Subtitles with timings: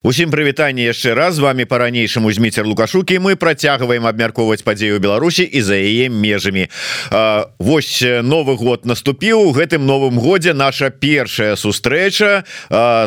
[0.00, 1.34] Усім прывітанне яшчэ раз.
[1.36, 3.20] З вами по-ранейшаму зміцер лукашукі.
[3.20, 6.72] Мы працягваем абмяркоўваць падзею Беларусі і за яе межамі.
[7.60, 9.44] Вось новы год наступіў.
[9.44, 12.48] У гэтым новым годзе наша першая сустрэча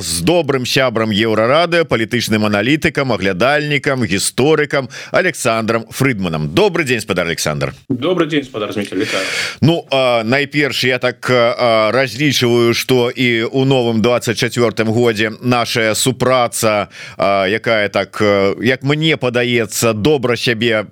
[0.06, 6.54] з добрым сябрам еўрарады палітычным аналітыкам аглядальнікам гісторыкам Александром Фрыдманам.
[6.54, 7.74] Добрый день спадар Александр.
[7.90, 8.70] Добрый день спадар
[9.62, 9.88] Ну
[10.24, 11.26] найперш я так
[11.90, 16.83] разлічваю что і у новым 24 годзе наша супраца
[17.18, 18.22] якая так
[18.62, 20.86] як мне падаецца добра сябе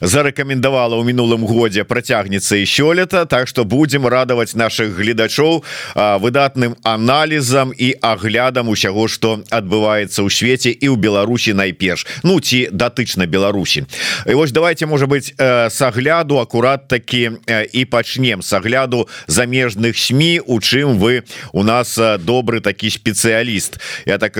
[0.00, 5.64] зарэкамендавала ў мінулым годзе працягнецца і сёлета Так что будем радаваць наших гледачоў
[5.94, 12.06] выдатным аналізам і аглядам усяго что адбываецца ў свеце і ў Беларусі найперш.
[12.22, 13.86] Ну ці датычна Беларусі.
[14.26, 17.38] І вось давайте можа быть с агляду акурат такі
[17.72, 18.42] і пачнем.
[18.42, 21.22] С агляду замежных СМ у чым вы
[21.52, 23.80] у нас добры такі спецыяліст.
[24.06, 24.36] Я так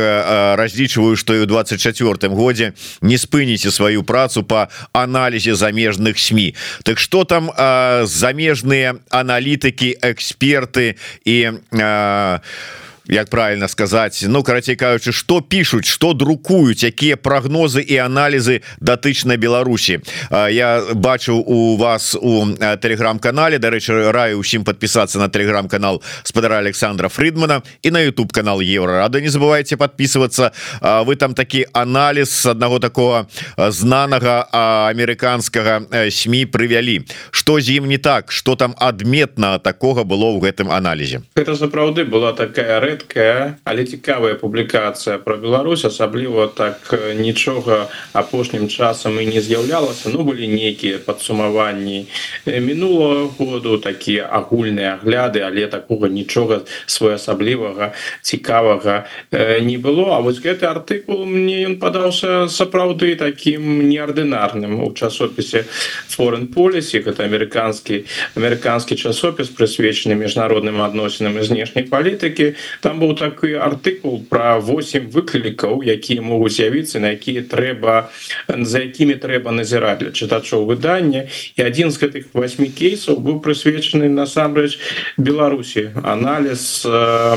[0.56, 2.72] разлічваю что і у 24 годзе
[3.02, 7.50] не спыніце сваю працу по аналізе замежных СМ Так что там
[8.06, 12.41] замежныя аналітыкі эксперты і у
[13.11, 19.36] як правильно сказать Ну карацей кажучы что пишутць что друкуюць якія прогнозы і анализы датычна
[19.36, 20.00] Беларусі.
[20.30, 27.62] Я бачыў у вас у телеграм-канале дарэчы раю усім подпісацца на телеграм-канал спадара Александра Фридмана
[27.83, 34.47] і на YouTube канал еврорада не забывайте подписываться вы там такі анализ одного такого знанага
[34.91, 37.05] американскага сМ прывялі.
[37.31, 38.33] Что з ім не так?
[38.33, 41.22] Что там адметна такого было ў гэтым аналізе?
[41.34, 48.69] Это сапраўды была такая рэд рэдкая але цікавая публікацыя про Беларусь асабліва так нічога апошнім
[48.69, 50.11] часам і не з'яўлялася.
[50.12, 52.06] Ну былі нейкія падсумаванні
[52.47, 59.06] мінулого году такія агульныя агляды але такого нічога своеасаблівага цікавага
[59.61, 60.17] не было.
[60.17, 64.83] А вось гэты артыкул мне ён падаўся сапраўды таким неардынарным.
[64.84, 65.65] У часопісе
[66.11, 68.05] foreign полісі гэта амерыканскі
[68.37, 75.84] амерыканскі часопіс прысвечаны міжнародным адносінам і знешняй палітыкі там быў такі артыкул про 8 выклікаў
[75.84, 78.08] якія могуць з'явіцца на якія трэба
[78.48, 81.28] за якімі трэба назіраць для чытачоў выдання.
[81.56, 84.78] І адзін з гэтых восьми кейсаў быў прысвечаны насамрэч
[85.16, 85.92] Беларусі.
[86.02, 86.86] Аналіз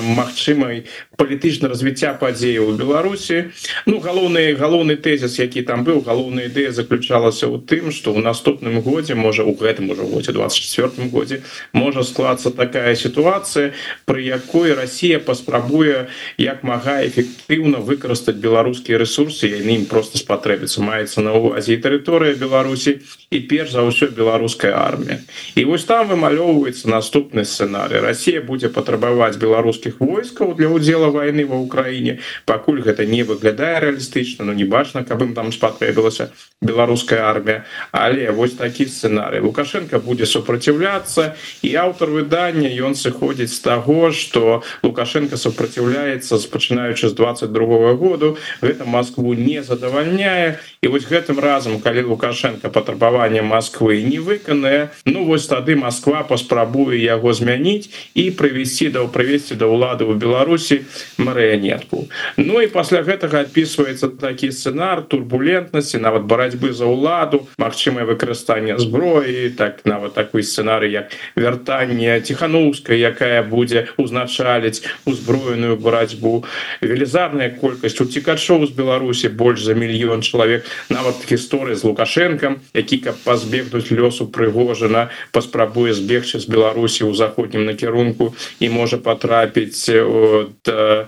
[0.03, 0.87] магчымай
[1.19, 3.51] палітычна развіцця падзеяў у Беларусі.
[3.85, 8.79] Ну галоўны галоўны тэзіс які там быў галоўная ідэя заключалася ў тым што ў наступным
[8.81, 11.41] годзе можа у гэтым ужо годзе 24 годзе
[11.73, 13.73] можа склацца такая сітуацыя
[14.05, 16.07] пры якой Росія па паспрабуе
[16.37, 22.99] як мага эфектыўна выкарыстаць беларускія ресурсы яны ім просто спатрэбіцца маецца на увазе тэрыторыя Беларусі
[23.33, 25.25] і перш за ўсё беларуская армія.
[25.57, 28.03] І вось там вымалёўваецца наступны сцэнарый.
[28.05, 32.19] Росія будзе патрабаваць беларускіх войскаў для удзела войны ва ўкраіне.
[32.45, 36.29] Пакуль гэта не выглядае рэалістычна но не бачна каб ім там спатрэбілася
[36.61, 37.65] беларуская армія.
[37.91, 39.41] Але вось такі сцэнарый.
[39.41, 41.33] Лукашенко будзе супраціўляцца
[41.65, 47.95] і аўтар выдання ён сыходзіць з таго что лукашенко лукашенко супраціўляецца пачынаючы з 22 -го
[47.95, 50.59] году гэта Москву не задавальняе.
[50.81, 56.97] І вось гэтым разам калі лукашенко патрабаванне Москвы не выканае Ну вось тады Москва паспрабуе
[56.97, 60.83] яго змяніць і прывесці да прывесці да ўлады ў Беларусі
[61.17, 62.07] марыянетку.
[62.37, 69.49] Ну і пасля гэтага адпісваецца такі сцэнар турбулентнасці нават барацьбы за ўладу магчымае выкарыстанне зброі
[69.57, 76.43] так нават такой сцэнарый як вяртанне ціхановская якая будзе узначаліць узб узброеную барацьбу.
[76.81, 80.65] Велізарная колькасць уцікачоў з Беларусі больш за мільён чалавек.
[80.89, 87.65] Нават гісторыя з лукашенко які каб пазбегнуць лёсу прыгожана паспрабуе збегчы з Беларусі ў заходнім
[87.65, 91.07] накірунку і можа потрапіць от, да,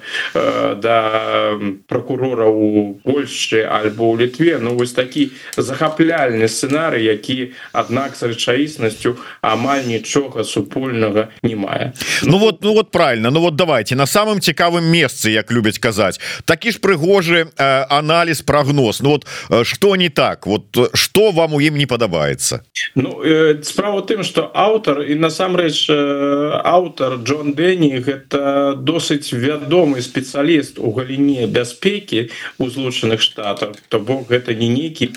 [0.77, 0.97] да
[1.87, 4.59] прокурора у Польшчы альбо ў літве.
[4.61, 11.93] Ну вось такі захапляльны сцэнары які аднак з рэчаіснасцю амаль нічога супольнага не мае.
[12.23, 13.31] Ну вот ну вот правильно.
[13.31, 16.19] Ну вот давайте на самым цікавым месцы як любяць казаць.
[16.45, 19.25] Такі ж прыгожы э, анализ прогноз Ну вот
[19.65, 20.47] что не так?
[20.47, 22.61] Вот что вам у ім не падабаецца?
[22.95, 30.01] Ну э, справа тым что аўтар і насамрэч э, аўтар Джон Дэні гэта досыць вядомы
[30.01, 33.75] спецыяліст у галіне бяспекі у злучаных штатах.
[33.89, 35.07] То бок гэта не нейкі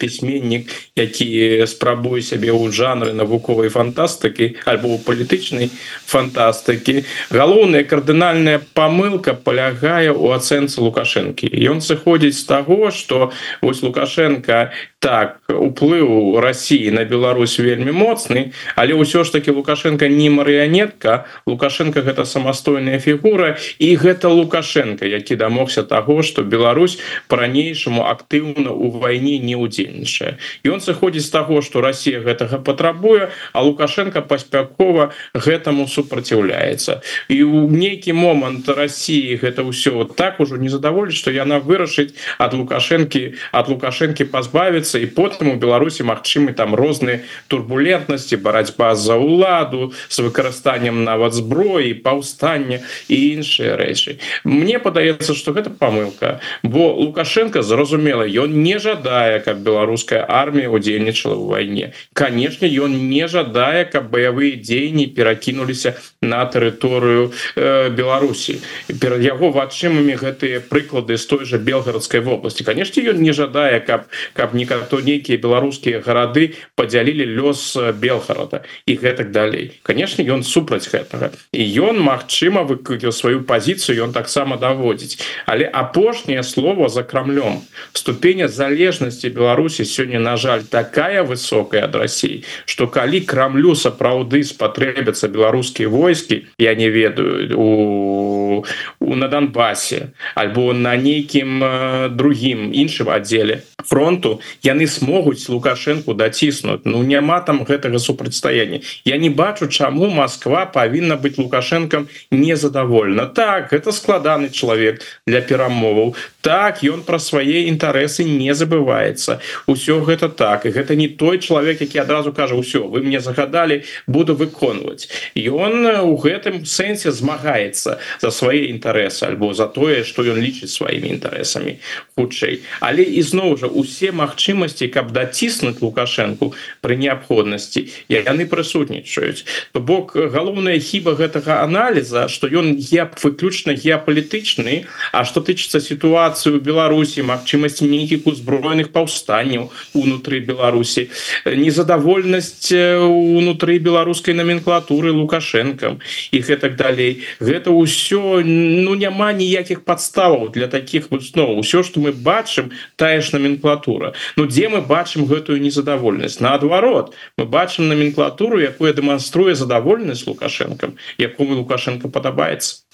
[0.00, 5.70] пісьменнік які спрабуе сябе ў жанры навуковай фантастыкі альбо палітычнай
[6.06, 7.04] фантастыкі.
[7.30, 11.46] Галоўныя кардынальные фундаментальная помылка полягае у ацэнцы лукашэнкі.
[11.70, 13.32] Ён сыходзіць з таго что
[13.62, 20.30] вось лукашенко так уплыў Росіі на Беларусь вельмі моцны але ўсё ж таки лукашенко не
[20.30, 21.28] марыянетка.
[21.46, 26.98] Лукашенко гэта самастойная фігура і гэта лукашенко які дамогся того что Беларусь
[27.28, 33.30] по-ранейшаму актыўна у вайне не удзельнічае і он сыходзіць з таго что Россия гэтага патрабуе
[33.52, 37.00] а лукашенко паспякова гэтаму супраціўляецца.
[37.28, 42.58] І у нейкі момант России гэта ўсё так ужо не задаволіць что яна вырашыць от
[42.58, 49.92] лукашэнкі от лукашэнкі пазбавіцца і потым у Беларусі Мачымы там розныя турбулентнасці барацьба за ўладу
[50.08, 54.18] с выкарыстаннем нават зброі паўстання і іншыя рэчы.
[54.44, 61.36] Мне падаецца что гэта помылка бо лукашенко зразумела ён не жадае каб беларуская армія удзельнічала
[61.36, 61.86] ў вайне.
[62.12, 68.60] Канешне ён не жадае каб баявыя дзеянні перакінуліся на тэрыторыю э, Беларусі.
[69.00, 72.64] Перад яго вачымамі гэтыя прыклады з той же белгарадской вобласці.
[72.64, 79.30] Канешне ён не жадае каб каб некато нейкія беларускія гарады подзялілі лёс белгарада і гэтак
[79.32, 79.80] далей.
[79.82, 81.32] Канешне ён супраць гэтага.
[81.52, 87.62] І ён Мачыма выкрыў сваю пазіцыю ён таксама даводзіць але апошняе слово за крамлем
[87.92, 95.28] ступеня залежнасці Беларусі сёння на жаль такая высокая ад России что калі крамлю сапраўды спатрэбяцца
[95.28, 98.64] беларускія войскі я не ведаю у,
[99.00, 106.82] у на Донбасе альбо на нейкім э, другім іншым аддзеле фронту яны смогуць лукашенко даціснуць.
[106.84, 108.80] Ну няма там гэтага супрацьстаяння.
[109.04, 113.26] Я не бачу чаму Москва павінна быть лукашенком незадавольна.
[113.26, 116.14] Так это складаны чалавек для перамоваў.
[116.42, 119.38] Так ён пра свае інтарэсы не забываецца.
[119.66, 120.66] Усё гэта так.
[120.66, 125.86] І гэта не той чалавек які адразу кажа ўсё вы мне загадалі буду выконваць ён
[126.02, 131.78] у гэтым сэнсе змагаецца за свае інтарэсы альбо за тое что ён лічыць сваімі інтарэсамі
[132.16, 132.62] хутчэй.
[132.80, 134.12] Але ізноў жа усе
[134.56, 139.44] магчымасці каб даціснуць лукашэнку пры неабходнасці яны прысутнічаюць.
[139.72, 146.60] То бок галоўная хіба гэтага аналіза что ён я выключна геапалітычны А что тычыцца сітуацыю
[146.60, 151.08] Беларусі магчымасці нейкіх узброеных паўстанняў унутры Беларусі
[151.44, 156.00] незадавольнасць унутры беларускай номенклатуры лукашэнкам
[156.32, 157.24] і гэтак далей.
[157.40, 163.36] Гэта ўсё ну няма ніякіх падставаў для таких высноў ўсё что мы бачым тая ж
[163.36, 166.40] номенклатура Ну дзе мы бачым гэтую незадавольнасць?
[166.40, 172.85] Наадварот мы бачым номенклатуру якую дэманструе задавольнасць лукашэнкам якому лукашенко падабаецца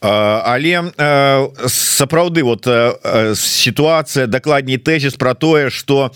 [0.00, 0.90] але
[1.66, 2.66] сапраўды вот
[3.38, 6.10] сітуацыя дакладней тэзіс про тое что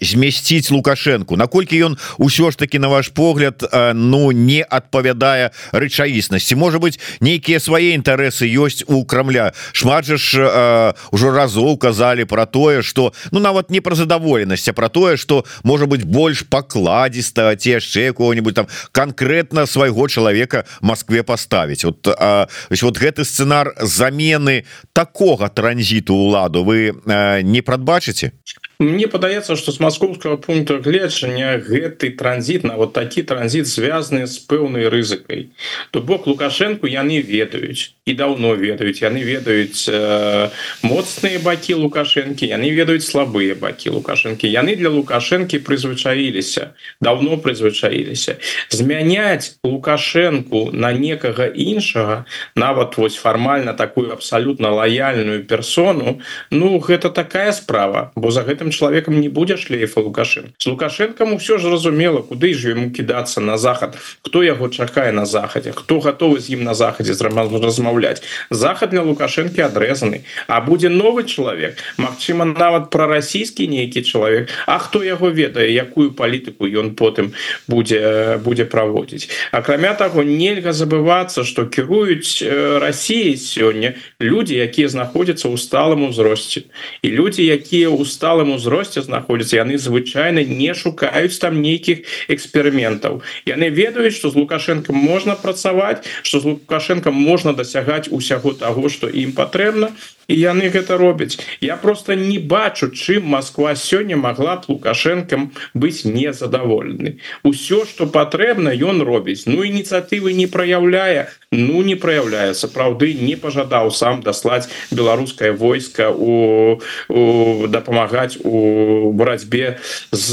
[0.00, 6.54] змясціць лукашенко наколькі ён усё ж таки на ваш погляд ну не адпавядае рэчаіснасці?
[6.54, 9.52] Может быть нейкія свае інтарэсы ёсць у крамля.
[9.72, 14.72] Шмат жа ж ужо разоў казалі про тое что ну нават не про задаволенасць а
[14.72, 21.22] про тое что может быть больш пакладзіста ці яшчэ кого-нибудь там конкретно свайго чалавека Москве
[21.22, 22.39] поставить вот а,
[22.82, 26.94] вот гэты сцэнар замены такого транзіту уладу вы
[27.42, 28.32] не прадбачыце
[28.80, 34.38] Мне падаецца что с московского пункта гледжання гэты транзит на вот такі транзит звязаны з
[34.48, 35.50] пэўнай рызыкай
[35.90, 40.48] то бок лукашенко яны ведаюць і давно ведаюць яны ведаюць э,
[40.80, 46.72] моцныя бакі лукашэнкі яны ведаюць слабыя бакі лукашэнкі яны для лукашэнкі прызвычаіліся
[47.04, 48.40] давно прызвычаіліся
[48.72, 52.24] змяняць лукашэнку на некага іншага
[52.56, 59.20] нават вось фармальна такую абсалютна лаяльную персону ну гэта такая справа бо за гэтым чалавекам
[59.20, 63.96] не будзе шлейфа лукашын с лукашэнкам все ж разумела куды ж ему кідацца на захад.
[64.22, 69.62] Кто яго чакае на захадзе хто готовы з ім на захадзе размаўляць захад для лукашэнкі
[69.66, 76.12] адрэзаны а будзе новы чалавек Мачыма нават прарасійскі нейкі чалавек А хто яго ведае якую
[76.12, 77.32] палітыку ён потым
[77.68, 85.56] будзе будзе праводзіць акрамя таго нельга забывацца что кіруюць Росіі сёння люди якія знаходзяцца ў
[85.56, 86.66] сталым узросце
[87.02, 93.72] і люди якія ў сталым узросце знаходзяцца яны звычайна не шукаюць там нейкіх эксперыментаў яны
[93.72, 99.32] ведаюць что з лукашенко можна працаваць что з лукашенко можна дасягаць усяго того что ім
[99.32, 99.94] патрэбна
[100.30, 101.38] і яны гэта робяць.
[101.60, 108.70] Я просто не бачу чым Москва сёння могла б лукашэнкам быць незадаволены усё что патрэбна
[108.70, 109.44] ён робіць.
[109.46, 111.28] Ну ініцыятывы не праяўляе.
[111.50, 112.54] Ну не праяўляе.
[112.54, 119.78] Сапраўды не пожадаў сам даслаць беларускае войска у, у дапамагаць у барацьбе
[120.12, 120.30] з,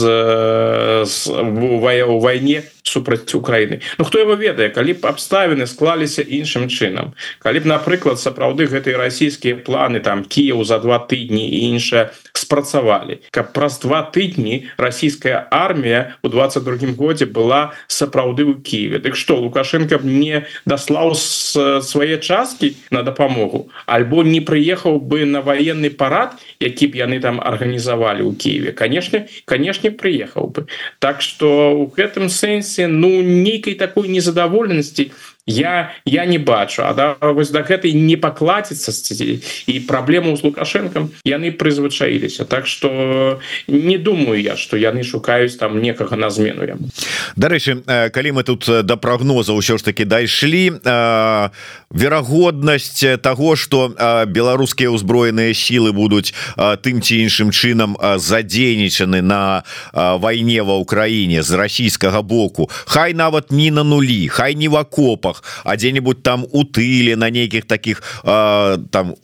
[1.05, 3.81] з у вайне супраць Украіны.
[3.97, 7.13] Ну хто его ведае калі б абставіны склаліся іншым чынам.
[7.43, 13.19] Калі б напрыклад сапраўды гэтыя расійскія планы там Кіяў за два тыдні і іншае спрацавалі.
[13.31, 19.35] Каб праз два тыдні расійская армія у 22 годзе была сапраўды ў Киеве Дык что
[19.37, 23.69] лукашенко мне даслаў свае часткі на дапамогу?
[23.85, 29.27] Альбо не прыехаў бы на военный парад які б яны там арганізавалі ў Киеве конечно
[29.45, 30.67] конечно прыехаў бы.
[30.99, 35.09] Так что у гэтым сэнсе ну нейкай такой незадаволенасці
[35.47, 36.83] я я не бачу.
[36.85, 38.91] А да, вось да гэтай не пакладзіцца
[39.67, 42.45] і праблему з лукашэнкам яны прызвычаіліся.
[42.45, 46.91] Так что не думаю я что яны шукаюць там некага на змену яму.
[47.35, 50.83] Дарэчы калі мы тут да прогноза ўсё ж таки дайшлі
[51.89, 53.95] верагоднасць того что
[54.27, 59.63] беларускія ўзброеныя сілы будуць тым ці іншым чынам задзейнічаны на
[59.95, 62.67] вайне ва ўкраіне з расійскага боку.
[62.85, 67.15] Хай нават не на нулі хай не в акопах справах а дзе-нибудь там у тыле
[67.15, 69.15] на нейкіх таких э, там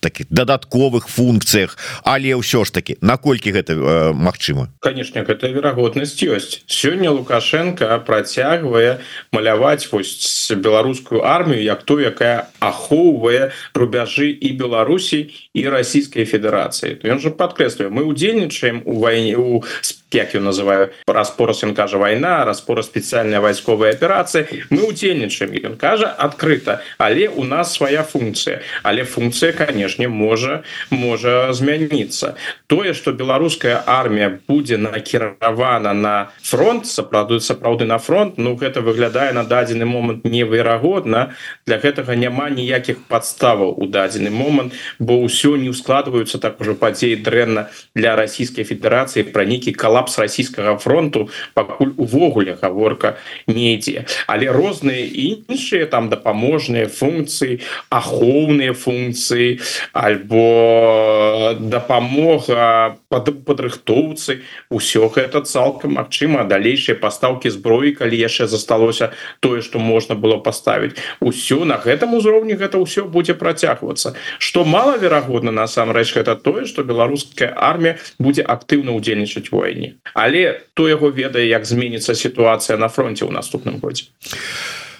[0.00, 6.62] таких дадатковых функцыях але ўсё ж таки наколькі гэта э, Мачыма конечно гэта верагоднасць ёсць
[6.66, 9.00] сёння лукашенко працягвае
[9.32, 17.08] маляваць вось беларускую армію як то якая ахоўвае рубяжы і Беларусій і расійскай Федерацыі то
[17.08, 21.98] ён же подкрэслівае мы удзельнічаем у вайне у спе як ён называю распорос ён кажа
[21.98, 28.62] вайна распора спецыяльная вайсковая аперацыя мы удзельнічаем ён кажа адкрыта але у нас свая функція
[28.82, 32.34] але функція канешне можа можа змяніцца
[32.66, 39.32] тое что беларуская армія будзе накіравана на фронт сапраўды сапраўды на фронт Ну гэта выглядае
[39.32, 41.32] на дадзены момант неверагодна
[41.66, 47.20] для гэтага няма ніякіх подставаў у дадзены момант бо ўсё не ускладваюцца так ужо падзеі
[47.20, 54.06] дрэнна для расійскай федэрацыі пра нейкі калал калапс расійскага фронту пакуль увогуле гаворка не ідзе.
[54.26, 57.60] Але розныя іншыя там дапаможныя функцыі
[57.90, 59.60] ахоўныя функцыі
[59.92, 66.46] альбо дапамога под падрыхтоўцы ўсё гэта цалкам магчыма.
[66.46, 69.10] Далейшыя пастаўкі зброі калі яшчэ засталося
[69.40, 70.94] тое что можна было паставіць.
[71.20, 74.14] Усё на гэтым узроўні гэта ўсё будзе працягвацца.
[74.38, 80.88] Что малаверагодна насамрэч гэта тое что беларуская армія будзе актыўна удзельнічаць войне краіне але то
[80.88, 84.04] яго ведае як зменіцца сітуацыя на фронте ў наступным годзе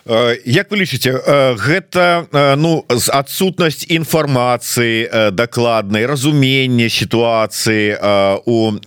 [0.06, 1.18] Як вы лічыце
[1.58, 7.98] гэта ну з адсутнасць інфармацыі дакладнай разуменне сітуацыі
[8.46, 8.78] у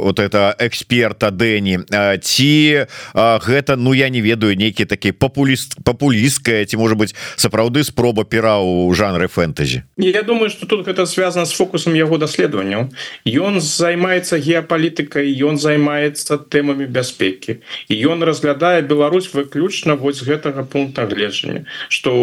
[0.00, 1.84] вот это эксперта Дэні
[2.24, 8.24] ці гэта ну я не ведаю нейкі такі папуліст папулісткая ці можа быть сапраўды спроба
[8.24, 9.84] пера у жанры фэнтэзі?
[10.00, 12.88] Я думаю что тут гэта связано с фокусом яго даследаванняў.
[13.28, 17.60] Ён займаецца геапалітыкай ён займаецца тэмамі бяспекі.
[17.92, 22.14] І ён разглядае Беларусь выключна вось гэтага пункта гледжання что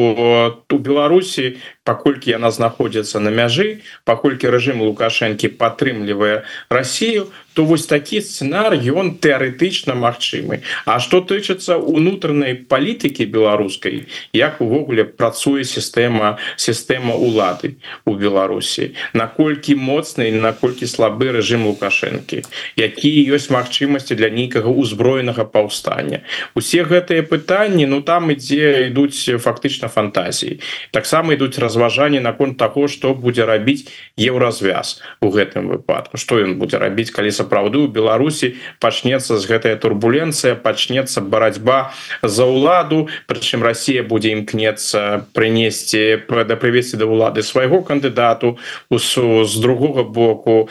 [0.71, 1.57] у Беларусі
[1.87, 3.67] паколькі яна знаходзіцца на мяжы
[4.03, 7.27] паколькі рэжым лукашэнкі падтрымлівае Россию
[7.57, 14.05] то вось такі сцэнар ён тэарэтычна магчымы А што тычыцца унутранай палітыкі беларускай
[14.37, 17.73] як увогуле працуе сістэма сістэма улады
[18.05, 22.43] у Беларусі наколькі моцны наколькі слабы рэжым лукашэнкі
[22.77, 26.21] якія ёсць магчымасці для нейкага ўзброенага паўстання
[26.53, 30.61] усе гэтыя пытанні ну там ідзе ідуць фактычна фантазіі
[30.93, 33.85] таксама ідуць разважанні наконт таго што будзе рабіць
[34.17, 36.17] еўразвяз у гэтым выпадку.
[36.17, 41.93] Што ён будзе рабіць калі са сапраўды у беларусі пачнецца з гэтая турбуленцыя пачнецца барацьба
[42.25, 48.57] за ўладу прычым Росія будзе імкнецца прынесці да прывесці да ўлады свайго кандыдату
[48.89, 50.69] усу з другога боку.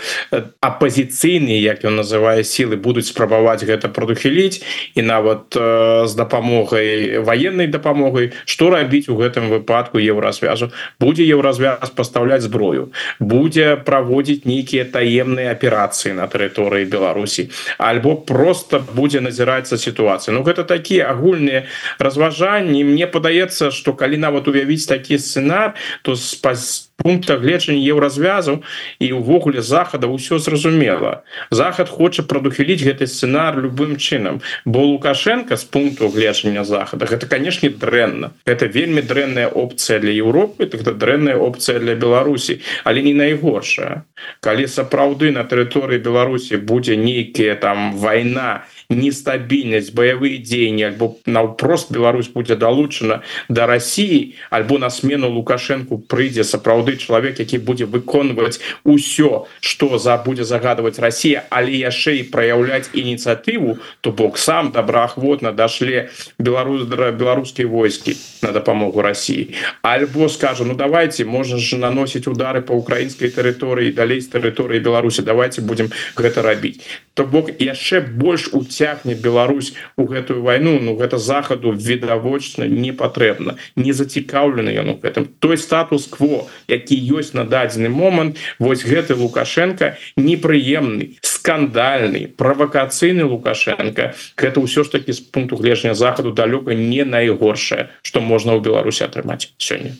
[0.60, 4.60] Апозіцыйны як ён называе сілы будуць спрабаваць гэта прадухіліць
[4.98, 11.90] і нават э, з дапамогай военной дапамогай што рабіць у гэтым выпадку еўразвязу будзе еўразвяз
[11.96, 12.88] пастаўляць зброю
[13.20, 17.48] будзе праводзіць нейкія таемныя аперацыі на тэрыторыі Беларусі
[17.78, 20.34] альбо просто будзе назірацца сітуацыя.
[20.34, 21.66] Ну гэта такія агульныя
[21.98, 22.84] разважанні.
[22.84, 28.62] Мне падаецца что калі нават уявіць такі сцэнар то спас пункта гледжання еўразвязу
[28.98, 31.22] і увогуле захада ўсё зразумела.
[31.50, 37.68] Захад хоча прадухіліць гэты сцэнар любым чынам бо лукашенко з пункту гледжання захада гэта канешне
[37.70, 38.32] дрэнна.
[38.46, 42.60] Это вельмі дрэнная опцыя для Еўропы тогда дрэнная опцыя для Беларусі.
[42.84, 44.02] Але не найгоршая.
[44.40, 52.28] Калі сапраўды на тэрыторыі Беларусі будзе нейкія там вайна нестабільнасць баявыя дзеянні альбо наўпрост Беларусь
[52.28, 59.46] будзе далучана до России альбо на смену лукашенко прыйдзе сапраўды чалавек які будзе выконваць усё
[59.60, 66.10] что за будзе загадывать Россия але яшчэ і проявлять ініцыятыву то бок сам добраахвотна дашле
[66.38, 69.54] Беларусь беларускія войскі на дапамогу России.
[69.82, 75.22] Альбо скажу ну давайте можно же наносить удары по украінскай тэрыторыі далей з тэрыторыі Беларусі
[75.22, 76.80] давайте будем гэта рабіць
[77.16, 83.56] то бок яшчэ больш уцягне Беларусь у гэтую войну Ну гэта захаду відавочна не патрэбна
[83.76, 85.28] не зацікаўлены ён у гэтым.
[85.40, 94.14] Той статус-кво які ёсць на дадзены момант вось гэты лукашенко непрыемны скандальны правакацыйны лукашенко.
[94.37, 99.09] Гэта ўсё ж таки з пункту гледжання захаду далёка не найгоршае что можна ў Беларусі
[99.09, 99.97] атрымаць сёння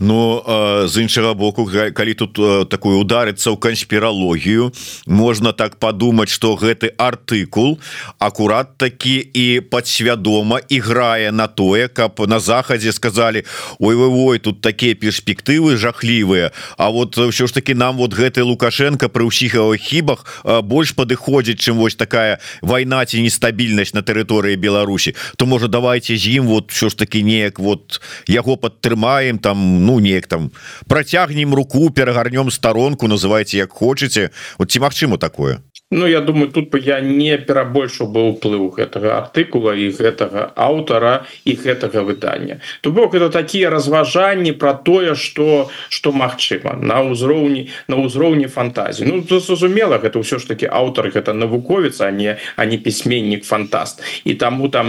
[0.00, 0.42] ну,
[0.86, 2.32] з іншага боку калі тут
[2.68, 4.72] такую ударыцца ў канспіралогію
[5.06, 7.76] можна так подумаць что гэты артыкул
[8.18, 13.44] акурат такі і подсвядома іграе на тое каб на захадзе сказали
[13.78, 18.42] ой вы ой тут такія перспектывы жахлівыя А вот ўсё ж таки нам вот гэты
[18.42, 20.24] лукашенко при ўсіх его хібах
[20.64, 26.40] больш падыходзіць чым вось такая война ці нестабільнасць на тэрыторыі Беларусі то можа давайте з
[26.40, 30.52] ім вот все ж таки неяк вот яго падтрымаем там ну ну неяк там
[30.86, 35.58] працягнем руку перагарнём старонку называйте як хочетце вот ці магчыма такое
[35.92, 41.26] Ну я думаю тут бы я не перабольшу бы уплыў гэтага артыкула і гэтага аўтара
[41.42, 42.62] і гэтага выдання.
[42.80, 49.10] То бок это такія разважанні про тое что что магчыма на ўзроўні на ўзроўні фантазіі.
[49.10, 53.98] Ну зразумела гэта ўсё ж таки аўтар гэта навуковец а не а не пісьменнік фантаст.
[54.22, 54.86] І таму там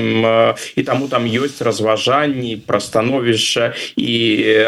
[0.78, 4.14] і таму там ёсць разважанні пра становішча і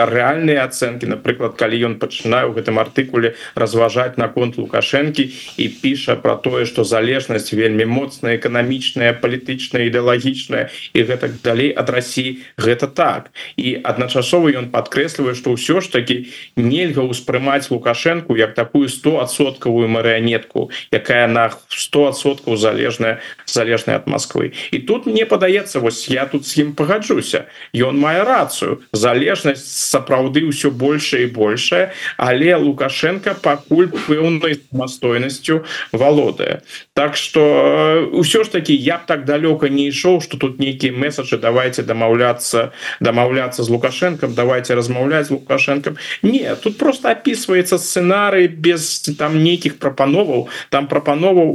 [0.02, 1.14] рэальныя ацэнкі.
[1.14, 5.30] Напрыклад калі ён пачынае у гэтым артыкуле разважаць наконт лукашэнкі
[5.62, 11.92] і піша про тое что залежнасць вельмі моцная эканамічная палітычная ідэалагічная і гэтак далей ад
[11.92, 13.36] Росіі гэта так.
[13.60, 20.72] І адначасова ён подкрэслівае что ўсё ж таки нельга ўспрымаць лукашенко як такую 100соткавую марыянетку
[20.96, 26.64] якая на 100соткаў залежная залежная от Москвы і тут мне падаецца вось я тут з
[26.64, 27.52] ім пагаджуся.
[27.76, 28.80] Ён мае рацыю.
[28.96, 36.62] Залежнасць сапраўды ўсё большая і большая але лукашенко пакуль пэўнай самастойнасцю вал валодае
[36.94, 40.94] Так что ўсё э, ж таки я б так далёка не ішоў что тут нейкія
[40.94, 49.02] месаджы давайте дамаўляцца дамаўляцца з лукашенком давайте размаўляць лукашенком не тут просто описывается сценарый без
[49.18, 51.50] там нейкіх прапановаў там прапановаў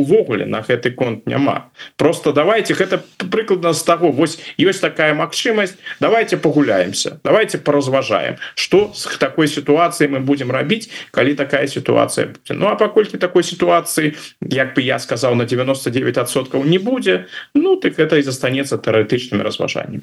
[0.00, 1.70] увогуле на гэты конт няма.
[1.96, 8.92] Просто давайте гэта прыкладна з таго вось ёсць такая магчымасць давайте погуляемся давайте поразважаем что
[8.94, 14.14] с такой ситуацией мы будем рабіць калі такая ситуация Ну а паколькі такой ситуации ситуации.
[14.40, 20.02] Як бы я сказал на 99соткаў не будзе ну так это і застанецца тэарэтычнымі разважаннямі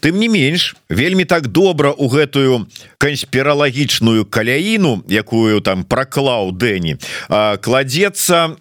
[0.00, 2.66] тым не менш вельмі так добра у гэтую
[2.98, 6.96] канспіралагічную каляіну якую там праклаў Дэні
[7.60, 8.56] кладецца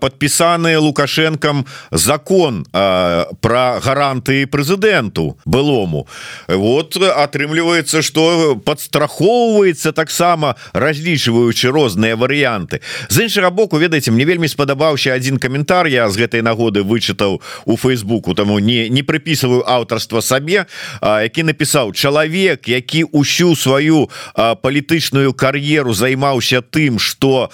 [0.00, 6.06] подпісаны лукашенком закон про гаранты прэзідэнту былому.
[6.48, 12.80] Вот атрымліваецца что подстрахоўваецца таксама разлічваючы розныя варыянты.
[13.08, 17.40] З іншага боку ведаеце ведаеце мне вельмі спадабаўся один каментар я з гэтай нагоды вычытаў
[17.64, 20.66] у фейсбуку таму не не прыпісываю аўтарства сабе
[21.00, 27.48] а, які напісаў чалавек які ўсю сваю палітычную кар'еру займаўся тым что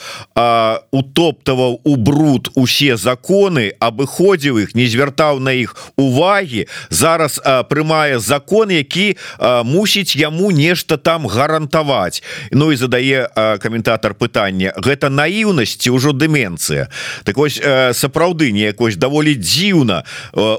[0.91, 8.19] утоптаваў у бруд усе законы абыходзіў іх не звяртаў на іх увагі зараз а, прымае
[8.19, 13.29] закон які а, мусіць яму нешта там гарантаваць Ну і задае
[13.63, 16.89] каментатор пытання гэта наіўнасці ўжо дым дэмэнцыя
[17.29, 17.61] так вось
[17.93, 20.03] сапраўды неякось даволі дзіўна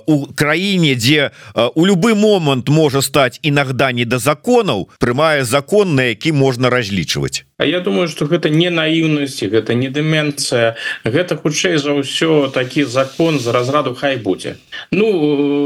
[0.06, 1.32] у краіне дзе
[1.76, 7.44] у любы момант можа стаць інагда не да законаў прымае закон на які можна разлічваць
[7.60, 10.76] я думаю что гэта не наіўнасці гэта не дэмэнцыя
[11.08, 14.60] гэта хутчэй за ўсё такі закон за разраду хай будзе
[14.92, 15.08] Ну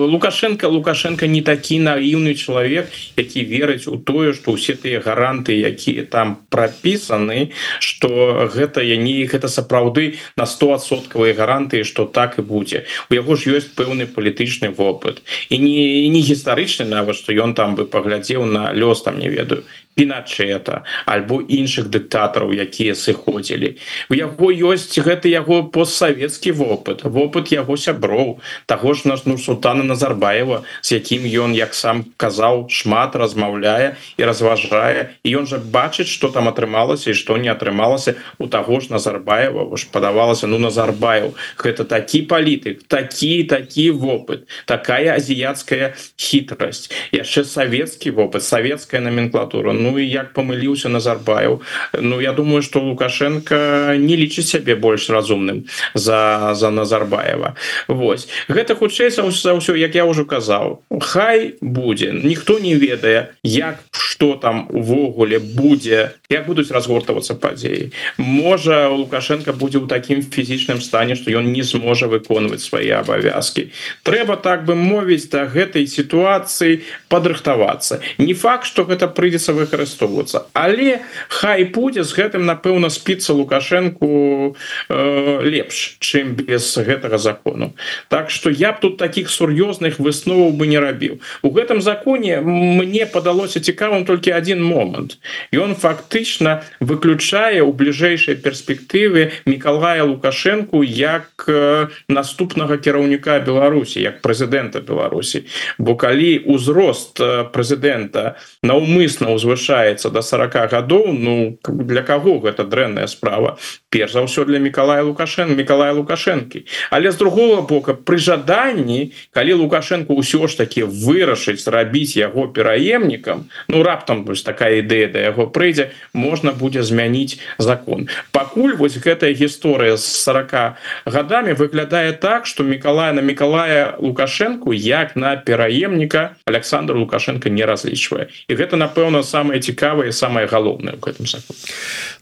[0.06, 6.06] лукашенко лукашенко не такі наіўны чалавек які верыць у тое что ўсе тыя гаранты якія
[6.06, 12.86] там прапісаны что гэта я не гэта сапраўды на 100соткавыя гарантыі что так і будзе.
[13.10, 15.26] У яго ж ёсць пэўны палітычны вопыт.
[15.50, 19.66] І не не гістарычны нават что ён там бы паглядзеў на лёс там не ведаю
[20.00, 23.76] піначета альбо іншых дыктатараў якія сыходзілі.
[24.08, 29.84] У яго ёсць гэты яго постсавецкі вопыт вопыт яго сяброў таго ж наш ну султана
[29.84, 35.20] назарбаева з якім ён як сам казаў шмат размаўляе і разважае.
[35.28, 38.16] І ён жа бачыць что там атрымалася і что не атрымалася.
[38.40, 45.20] У таго ж назарбаева ж падавалася ну назарбаев гэта такі палітык такі такі вопыт такая
[45.20, 46.88] азіяцкая хітрасць.
[47.12, 49.74] Яшчэ савецкі вопыт савецкая номенклатура.
[49.74, 51.62] Ну і як памыліўся назарбаев.
[51.94, 57.56] Ну я думаю что лукашенко не лічыць сябе больш разумным за за назарбаева.
[57.88, 62.12] Вось гэта хутчэй за ўсё як я ўжо казаў Хай будзе.
[62.14, 67.92] Ніхто не ведае як что там увогуле будзе як будуць разгортавацца падзеі.
[68.18, 73.72] Можа лукашенко будзе ў такім фізічным стане что ён не зможа выконваць свае абавязки
[74.04, 78.02] трэба так бы мовіць да гэтай сітуацыі падрыхтавацца.
[78.18, 80.50] Не факт что гэта прыйдзецца выкарыстоўвацца.
[80.54, 84.56] Але хай будзе з гэтым напэўна спіцца лукашенко
[84.90, 87.76] э, лепш чым без гэтага закону.
[88.10, 91.22] Так что я б тут таких сур'ёзных высноваў бы не рабіў.
[91.42, 95.20] У гэтым законе мне падалося цікавым толькі один момант.
[95.54, 104.82] Он фактычна выключае у бліжэйшай перспектывы мікалая лукашенко як э, наступнага кіраўніка беларусі як прэзідэнта
[104.82, 105.46] беларусі.
[105.78, 113.08] Бо калі узрост э, прэзідэнта наўмысна ўзвышаецца до 40 гадоў ну для каго гэта дрэнная
[113.08, 113.58] справа?
[113.90, 116.66] Перш за ўсё для мікалая лукашен мікалая лукашэнкі.
[116.92, 123.50] Але з другого бока пры жаданні калі лукашенко ўсё ж таки вырашыць рабіць яго пераемнікам
[123.68, 128.08] ну раптам вось такая ідэя да яго прыйдзе можна будзе змяніць закон.
[128.32, 135.16] Пакуль вось гэтая гісторыя з 40 годами выглядае так что мікалая на мікалая лукашенко як
[135.16, 138.32] на пераемніка александр лукашенко не разлічвае.
[138.48, 141.60] І гэта напэўна самое цікавае самое галоўнае в гэтым законе.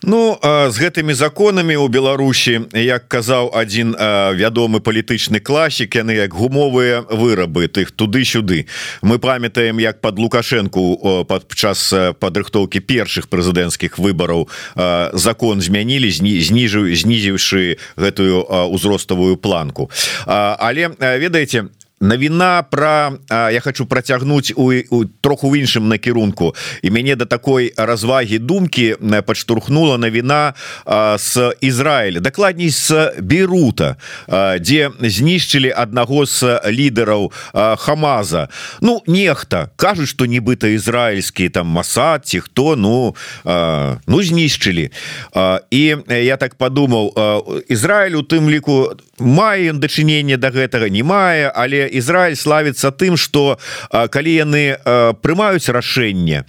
[0.03, 7.03] Ну з гэтымі законамі у Беларусі як казаў один вядомы палітычны класік яны як гумовыя
[7.09, 8.67] вырабы тых туды-сюды.
[9.01, 14.47] Мы памятаем як под лукашенко падчас падрыхтоўкі першых прэзідэнцкіх выбараў
[15.13, 19.91] закон змянілі зніжу знізіўшы гэтую узроставую планку.
[20.25, 21.67] Але ведаеце
[21.99, 26.55] навіна про я хочу працягнуць у, у троху ў іншым накірунку.
[26.81, 30.53] І мяне до да такой развагі думкі падштурхнула навіна
[31.17, 32.19] с Ізраіля.
[32.19, 33.97] Дакладней с Берута
[34.59, 38.49] дзе знішчылі аднаго з лідараў хамаза.
[38.81, 39.69] Ну нехта.
[39.75, 43.15] Кажуць что нібыта ізраільскі там масад ці хто ну
[44.07, 44.91] ну знішчылі.
[45.71, 47.13] І я так подумаў
[47.69, 53.17] Ізраиль у тым ліку мае дачыненне до да гэтага не мае але Ізраиль славіцца тым
[53.17, 53.57] что
[53.91, 54.63] калі яны
[55.23, 56.43] прымаюць рашэнне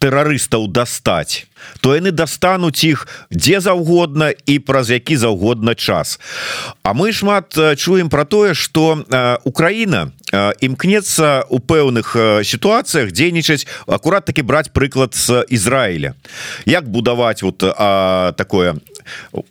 [0.00, 1.50] тэрарыстаў дастаць
[1.80, 6.18] то яны дастануць іх дзе заўгодна і праз які заўгодна час.
[6.82, 9.04] А мы шмат чуем про тое что
[9.44, 16.14] Украіна імкнецца у пэўных сітуацыях дзейнічаць акурат таки браць прыклад з Ізраіля.
[16.66, 18.76] Як будаваць вот а, такое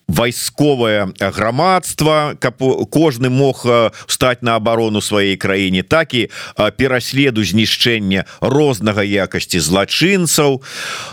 [0.08, 3.66] вайсковае грамадства каб кожны мог
[4.08, 6.30] стаць на абарону сваёй краіне так і
[6.78, 10.62] пераследу знішчэння рознага якасці злачынцаў.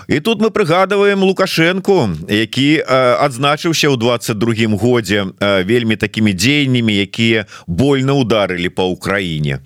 [0.08, 8.18] І тут мы прыгадываем лукашенко які адзначыўся ў 22 годзе вельмі такімі дзеяннямі якія больно
[8.18, 9.60] ударылі по Украіне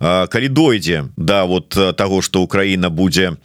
[0.00, 3.36] калі дойдзе да вот того что Украіна будзе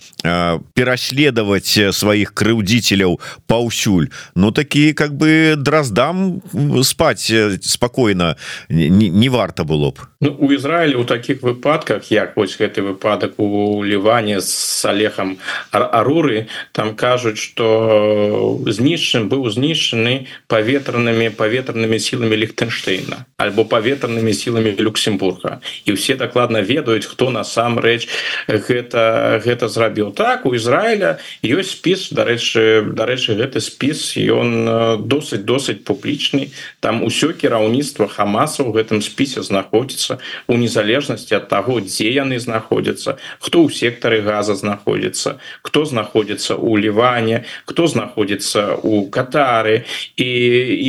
[0.74, 6.42] пераследаваць сваіх крыўдзіцеляў паўсюль Ну такі как бы драздам
[6.84, 8.38] спать спокойно.
[8.70, 10.00] Не, не варта было б.
[10.22, 15.38] Ну, у Ізраілі у таких выпадках як вось гэты выпадак у ліване с алехам
[15.72, 25.60] аруры там кажуць что знішчым быў знішчаны паветранымі паветранымі сіламі ліхтенштейна альбо паветранымі сіламі люксембурга.
[25.86, 28.08] І все дакладна ведаюць хто насамрэч
[28.48, 30.12] гэта гэта зрабіў.
[30.12, 37.34] Так у Ізраіля ёсць спіс дарэчы дарэчы гэты спіс ён досыць досыць публічны там усё
[37.34, 43.74] кіраўніцтва хамаса у гэтым спісе знаходзіцца у незалежнасці ад таго дзе яны знаходзяцца хто ў
[43.74, 50.30] сектары газа знаходзіцца кто знаходзіцца у ліване кто знаходзіцца у катары і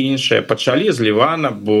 [0.07, 1.77] іншыя пачалі з лівана бо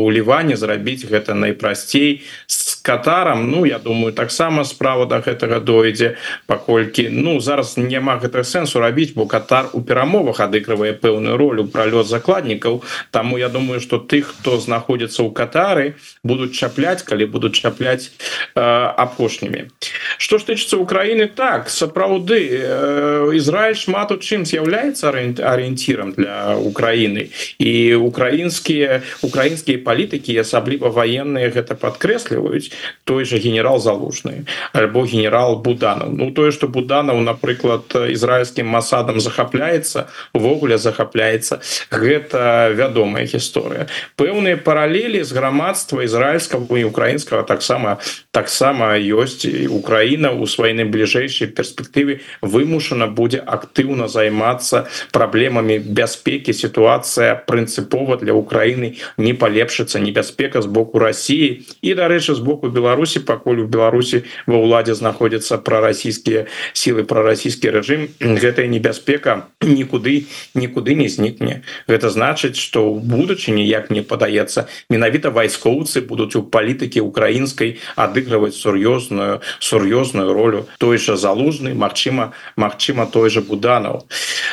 [0.00, 6.16] у ліване зрабіць гэта найпрасцей з катарам Ну я думаю таксама справа до гэтага дойдзе
[6.46, 12.06] паколькі ну зараз няма гэтага сэнсу рабіць бо катар у перамовах адыгрывае пэўную ролю пролёт
[12.06, 12.82] закладнікаў.
[13.10, 18.10] Таму я думаю что тых хто знаходзіцца ў катары будуць чапляць калі будуць чапляць
[18.54, 19.70] э, апошнімі.
[20.18, 27.30] Что ж тычыцца Украіны так сапраўды э, Ізраиль шмат у чым з'яўляецца арыенцірам для Украіны.
[27.58, 32.71] І украінскія украінскія палітыкі асабліва военные гэта подкрэсліваюць
[33.04, 36.08] той же генерал залужны альбо генерал буданов.
[36.12, 45.22] Ну тое что буданов напрыклад ізраильскім масадам захапляецца увогуле захапляецца гэта вядомая гісторыя пэўныя паралелі
[45.24, 47.98] з грамадства ізраильскага і украінскага таксама
[48.30, 58.18] таксама ёсць Украіна у сваёй найбліжэйшай перспектыве вымушана будзе актыўна займацца праблемамі бяспекі сітуацыя прынцыпова
[58.22, 63.66] для Украіны не палепшыцца небяспека з боку Росіі і дарэчы з боку Беларусі пакуль у
[63.66, 71.62] Беларусі ва ўладзе знаходзяцца прарасійскія сілы прарасійскі рэжым гэтая небяспека нікуды нікуды не знікне.
[71.88, 78.54] Гэта значыць што ў будучыні як мне падаецца менавіта вайскоўцы будуць у палітыкі украінскай адыгрываць
[78.58, 84.06] сур'ёзную сур'ёзную ролю той жа залужны Мачыма Мачыма той же буданаў.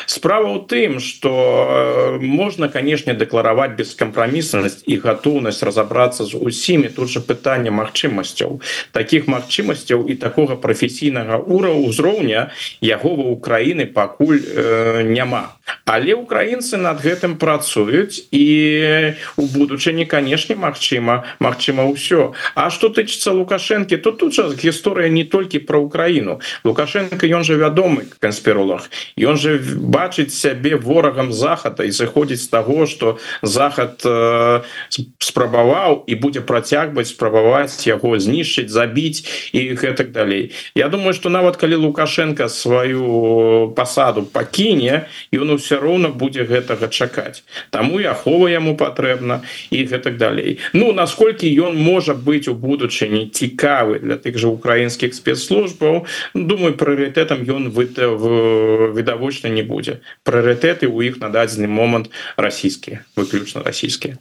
[0.06, 6.90] Справа ў тым что можна канешне дэклараваць бескампраміснасць і гатоўнасць разобрацца з усімі.
[6.90, 8.62] Тут же пытання магчымасцяў.
[8.92, 15.56] Таких магчымасцяў і такога прафесійнага ура ўзроўня яго ва Украіны пакуль э, няма.
[15.86, 22.34] Але украінцы над гэтым працуюць і у будучыні канешне Мачыма Мачыма ўсё.
[22.56, 26.40] А что тычыцца лукашэнкі то тут жа гісторыя не толькі про Украіну.
[26.64, 32.86] Лукашенко ён же вядомы канспіролог ён же бачыць сябе ворагам захада і заходзіць з таго
[32.86, 34.62] что захад э,
[35.20, 41.58] спрабаваў і будзе працягваць спрабаваць яго знішчыць забіць і гэтак далей Я думаю что нават
[41.58, 47.44] калі лукашенко сваю пасаду пакіне ён все роўна будзе гэтага чакаць.
[47.70, 50.60] Таму і ахова яму патрэбна і гэтак далей.
[50.74, 57.44] Ну насколькі ён можа быць у будучыні цікавы для тых же украінскіх спецслужбаў думаю прыоритетам
[57.44, 57.90] ён вы
[58.94, 60.02] відавочна не будзе.
[60.24, 64.18] Прыоритеты у іх на дадзены момант расійскія выключна расійскія.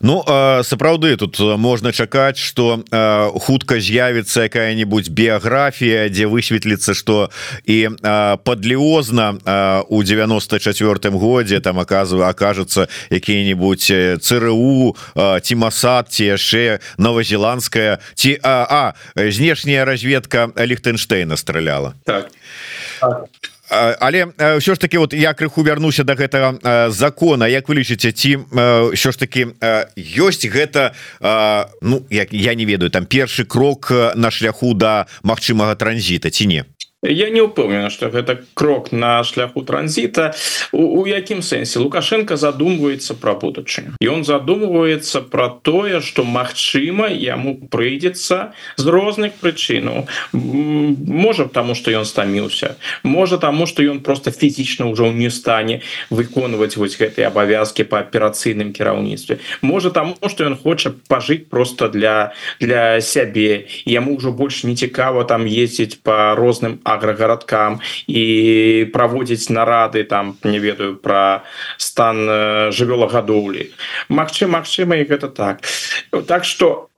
[0.00, 0.22] Ну
[0.62, 2.82] сапраўды тут можна чакаць что
[3.40, 7.30] хутка з'явіцца якая-нибудь біяграфія дзе высветліцца что
[7.64, 7.88] і
[8.44, 9.34] подліозна
[9.88, 14.96] у 94 годзе там оказываю окажется якія-нибудь ЦРУ
[15.42, 22.30] Тимасад ці яшчэ новозеландская ці а, а знешняя разведка Лихтенштейна стреляла так.
[23.00, 23.28] так
[24.00, 24.26] але
[24.58, 27.48] ўсё ж таки вот я крыху вярнуся до гэтага закона.
[27.48, 28.38] Як вы лічыце ці
[28.94, 29.46] що ж таки
[29.96, 30.94] ёсць гэта
[31.82, 36.64] Ну як я не ведаю там першы крок на шляху да магчымага транзіта ці не
[37.04, 40.34] я не упэўнена что гэта крок на шляху транзіта.
[40.72, 41.78] У, якім сэнсе?
[41.78, 43.96] Лукашенко задумваецца про будучыню.
[44.00, 50.08] І он задумваецца про тое что Мачыма яму прыйдзецца з розных прычынаў.
[50.32, 52.76] Можа тому что ён стаміўся.
[53.02, 58.72] Можа тому что ён просто фізічна ўжо не стане выконваць вось гэтыя абавязки по аперацыйным
[58.72, 59.38] кіраўніцтве.
[59.60, 63.68] Можа таму что ён хоча пажыць просто для для сябе.
[63.84, 68.24] Яму ўжо больш не цікава там ездзіць по розным а аграгарадкам і
[68.92, 71.44] праводзіць нарады там не ведаю про
[71.76, 73.70] стан э, жывёлагадоўлі
[74.08, 75.62] Магчы Магчыма і гэта так.
[76.26, 76.88] Так что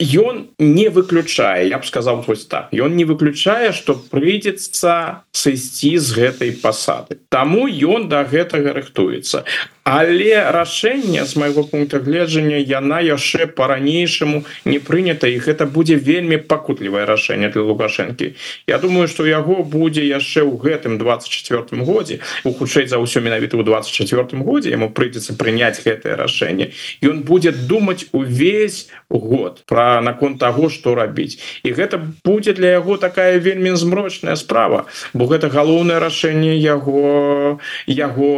[0.00, 2.68] ён не выключае я б сказал вось так.
[2.72, 9.44] Ён не выключае что прыйдзецца сысці з гэтай пасады Таму ён до да гэтага рыхтуецца.
[9.86, 16.36] Але рашэнне з майго пункта гледжання яна яшчэ по-ранейшаму не прынята і гэта будзе вельмі
[16.42, 18.34] пакутлівае рашэнне для лукашэнкі.
[18.66, 22.18] Я думаю что яго будзе яшчэ ў гэтым 24 годзе.
[22.44, 26.74] У хутчэй за ўсё менавіта ў 24 годзе яму прыйдзецца прыняць гэтае рашэнне.
[27.00, 31.38] Ён будзе думаць увесь год про наконт того что рабіць.
[31.62, 38.30] І гэта будзе для яго такая вельмі змрочная справа бо гэта галоўнае рашэнне яго яго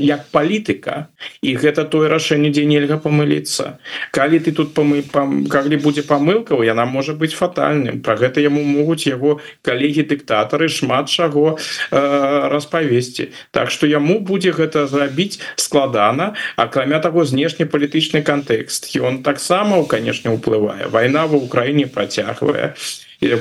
[0.00, 1.08] як палітыка.
[1.42, 3.78] І гэта тое рашэнне дзе нельга памыліцца.
[4.10, 8.00] Калі ты тут памы пам, калі будзе памылкаў яна можа быць фатальным.
[8.00, 13.30] Про гэта яму могуць яго калегі дыктатары шмат чаго э, распавесці.
[13.50, 18.94] Так что яму будзе гэта зрабіць складана акрамя таго знешне палітычны кантэкст.
[18.96, 20.92] Ён таксама конечно уплывае.
[20.92, 22.76] Вайна ва ўкраіне працягвае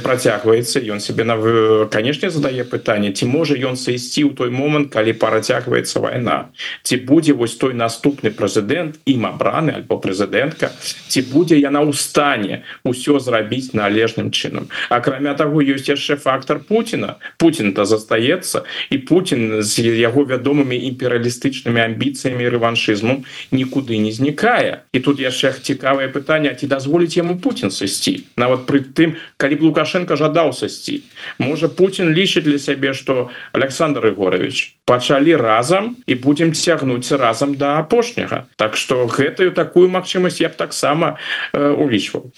[0.04, 1.38] працягваецца ён себе на
[1.92, 6.38] канешне задае пытанне ці можа ён сысці ў той момант калі працягваецца вайна
[6.84, 10.72] ці будзе вось той наступны прэзідэнт ім абраны альбо прэзідэнтка
[11.08, 17.18] ці будзе яна ў стане ўсё зрабіць належным чынам акрамя таго ёсць яшчэ фактор Путина.
[17.38, 25.00] Путин то застаецца і Путин з яго вядомымі імперыялістычнымі амбіцыямі рэваншызму нікуды не знікае і
[25.00, 30.14] тут яшчэ цікавае пытанне ці дазволіць яму Путин сысці нават пры тым калі б лукашенко
[30.14, 31.02] жадаў сысці
[31.42, 37.66] можа Путин лічыць для сябе что Александр егорович пачалі разам і будем цягнуць разам до
[37.82, 38.46] апошняга.
[38.56, 41.18] Так что гэтую такую магчымасць я б таксама
[41.54, 42.30] э, улічваў.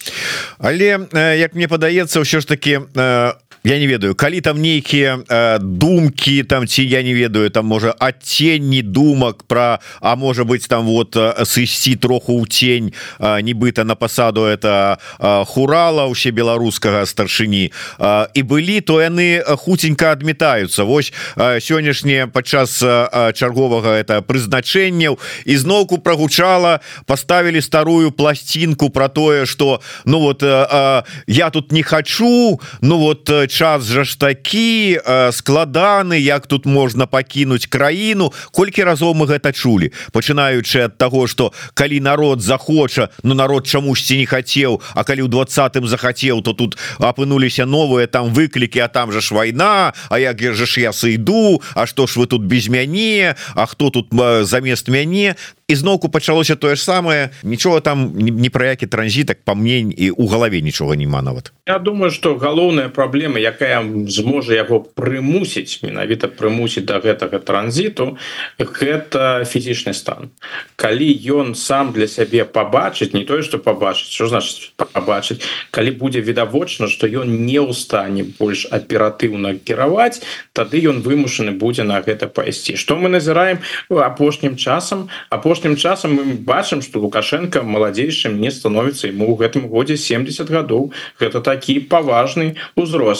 [0.58, 3.32] Але э, як мне падаецца ўсё ж таки э,
[3.66, 7.94] я не ведаю калі там нейкія э, думкі там ці я не ведаю там можа
[7.98, 13.84] адценні думак про а можа быть там вот э, сысці троху ў тень э, нібыта
[13.84, 20.84] на пасаду это э, хурала ўсе беларускага старшыні э, і былі то яны хуценька адметаюцца
[20.84, 25.18] Вось э, сённяшнее падчас э, чарговага это прызначэнняў.
[25.44, 31.82] Ізноўку прогучала поставілі старую пласцінку про тое что ну вот э, э, я тут не
[31.82, 38.28] хочу ну вот человек час жа ж такі э, складаны як тут можна пакінуць краіну.
[38.52, 39.96] Колькі разоў мы гэта чулі?
[40.12, 45.24] Пачынаючы ад таго что калі народ захоча но ну, народ чамусьці не хацеў А калі
[45.24, 50.18] ў двадцатым захацеў то тут апынуліся новыя там выклікі А там жа ж вайна А
[50.18, 54.12] як же ж я сыйду А што ж вы тут без мяне А хто тут
[54.12, 55.36] э, замест мяне?
[55.68, 57.30] Ізноўку пачалося тое ж самае.
[57.42, 61.52] Нічога там не пра які транзітак па мне і у галаве нічога няма нават.
[61.66, 68.16] Я думаю что галоўная праблема якая зможа яго прымусіць менавіта прымусіць да гэтага транзіту
[68.58, 70.30] гэта фізічны стан.
[70.76, 76.20] Калі ён сам для сябе побачыць не тое что побачыць что значит побачыць калі будзе
[76.20, 82.26] відавочна что ён не ў стане больш аператыўна кіраваць тады ён вымушаны будзе на гэта
[82.26, 82.76] пайсці.
[82.76, 83.58] Что мы назіраем
[83.90, 85.08] апошнім часам?
[85.30, 90.92] Апошнім часам мы бачым что лукашенко маладзейшым не становіцца ему ў гэтым годзе 70 гадоў.
[91.20, 92.56] Гэта такі паважны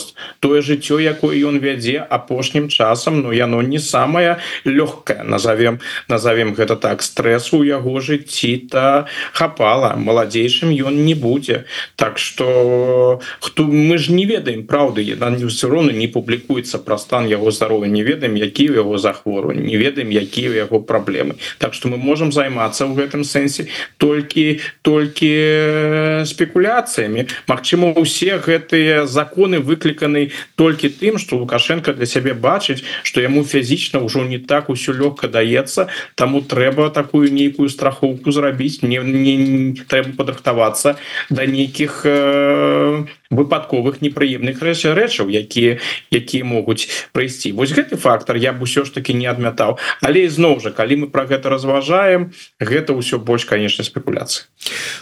[0.06, 6.54] узрост тое жыццё якое ён вядзе апошнім часам но яно не самое лёгкое назовем назовем
[6.54, 9.96] гэта так стрессу у яго жыцці то хапала.
[9.96, 11.64] Маладзейшым ён не будзе.
[11.96, 15.16] Так что хто мы ж не ведаем праўды.
[15.48, 17.88] Все роўна не публікуецца пра стан яго здароўя.
[17.88, 21.36] Не ведаем які яго захвору не ведаем якія яго праблемы.
[21.58, 27.26] Так что мы можем займацца ў гэтым сэнсе толькі толькі спекуляцыямі.
[27.46, 29.60] Мачыма усе гэтыя законы
[29.96, 34.92] выкліканы толькі тым что лукашенко для сябе бачыць что яму фізічна ўжо не так усё
[34.92, 40.96] лёгка даецца таму трэба такую нейкую страхоўку зрабіць не, не, не трэба падрыхтавацца
[41.30, 45.78] да нейкіх э, выпадковых непрыемных рэчаў якія
[46.10, 47.52] якія могуць прыйсці.
[47.52, 49.78] Вось гэты фактор я бы ўсё ж таки не адмятаў.
[50.02, 54.46] Але ізноў жа калі мы про гэта разважаем гэта ўсё больш конечно спекуляцыі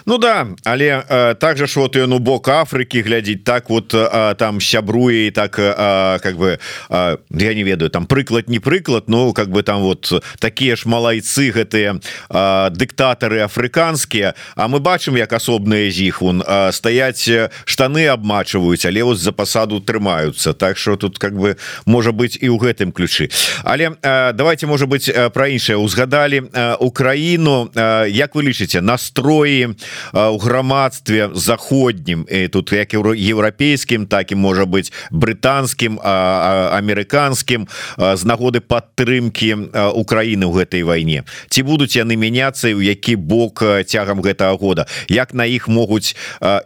[0.07, 3.95] Ну да але э, так же ж вот ён у бок Афрыкі глядзіць так вот
[3.95, 6.59] э, там сябруе і так э, как бы
[6.91, 10.87] э, я не ведаю там прыклад не прыклад но как бы там вот такія ж
[10.87, 14.35] малайцы гэтыя э, дыктатары афрыканскія.
[14.57, 17.29] А мы бачым як асобныя з іх он э, стаяць
[17.65, 20.55] штаны абмачваюць але вот за пасаду трымаюцца.
[20.55, 23.31] Так что тут как бы можа быть і ў гэтым ключы.
[23.65, 25.77] Але э, давайте может быть про іншае.
[25.77, 27.71] Узгадали э, Украіну.
[27.75, 29.75] Э, Як вы лічыце настроі
[30.13, 38.61] у грамадстве заходнім і тут як еўрапейскім так і можа быть брытанскім амерыканскім з нагоды
[38.61, 39.55] падтрымки
[39.95, 41.25] Украіны ў гэтай вайне?
[41.49, 44.87] Ці будуць яны мяняцца у які бок цягам гэтага года?
[45.09, 46.17] Як на іх могуць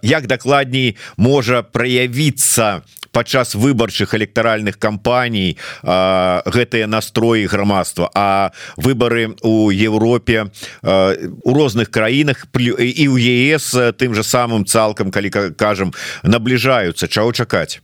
[0.02, 2.82] як дакладней можа можа праявіцца
[3.14, 5.54] падчас выбарчых электаральных кампаній
[5.86, 8.10] гэтыя настроі грамадства.
[8.14, 10.50] А выборы у Европе
[10.82, 15.94] у розных краінах і ў ЕС тым же самым цалкам калі кажам
[16.26, 17.06] набліжаюцца.
[17.06, 17.78] Чаго чакаць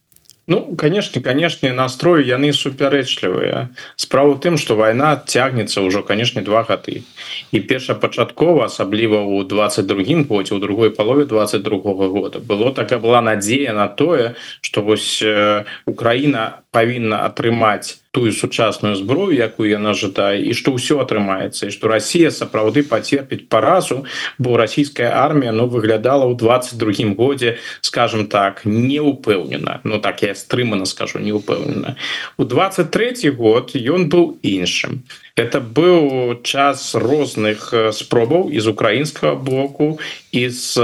[0.46, 7.00] Ну конечно конечно настрой яны супярэчлівыя справа тым что война цягнецца ўжо конечно два гады
[7.52, 12.38] і першапачаткова асабліва ў 22 годзе у другой палове 22 -го года.
[12.38, 15.24] Было такая была надзея на тое что вось
[15.86, 21.90] Украіна павінна атрымаць тую сучасную зброю якую яна жадае і что ўсё атрымаецца і что
[21.90, 24.06] Россия сапраўды потерпіць паразу
[24.38, 30.00] бо расійская армія но ну, выглядала ў 22 годзе скажем так не упэўнена но ну,
[30.00, 31.98] так я стрымана скажу не упэўнена
[32.38, 35.02] у 23 год ён быў іншым
[35.36, 39.98] это быў час розных спробаў из украінскага боку
[40.30, 40.78] из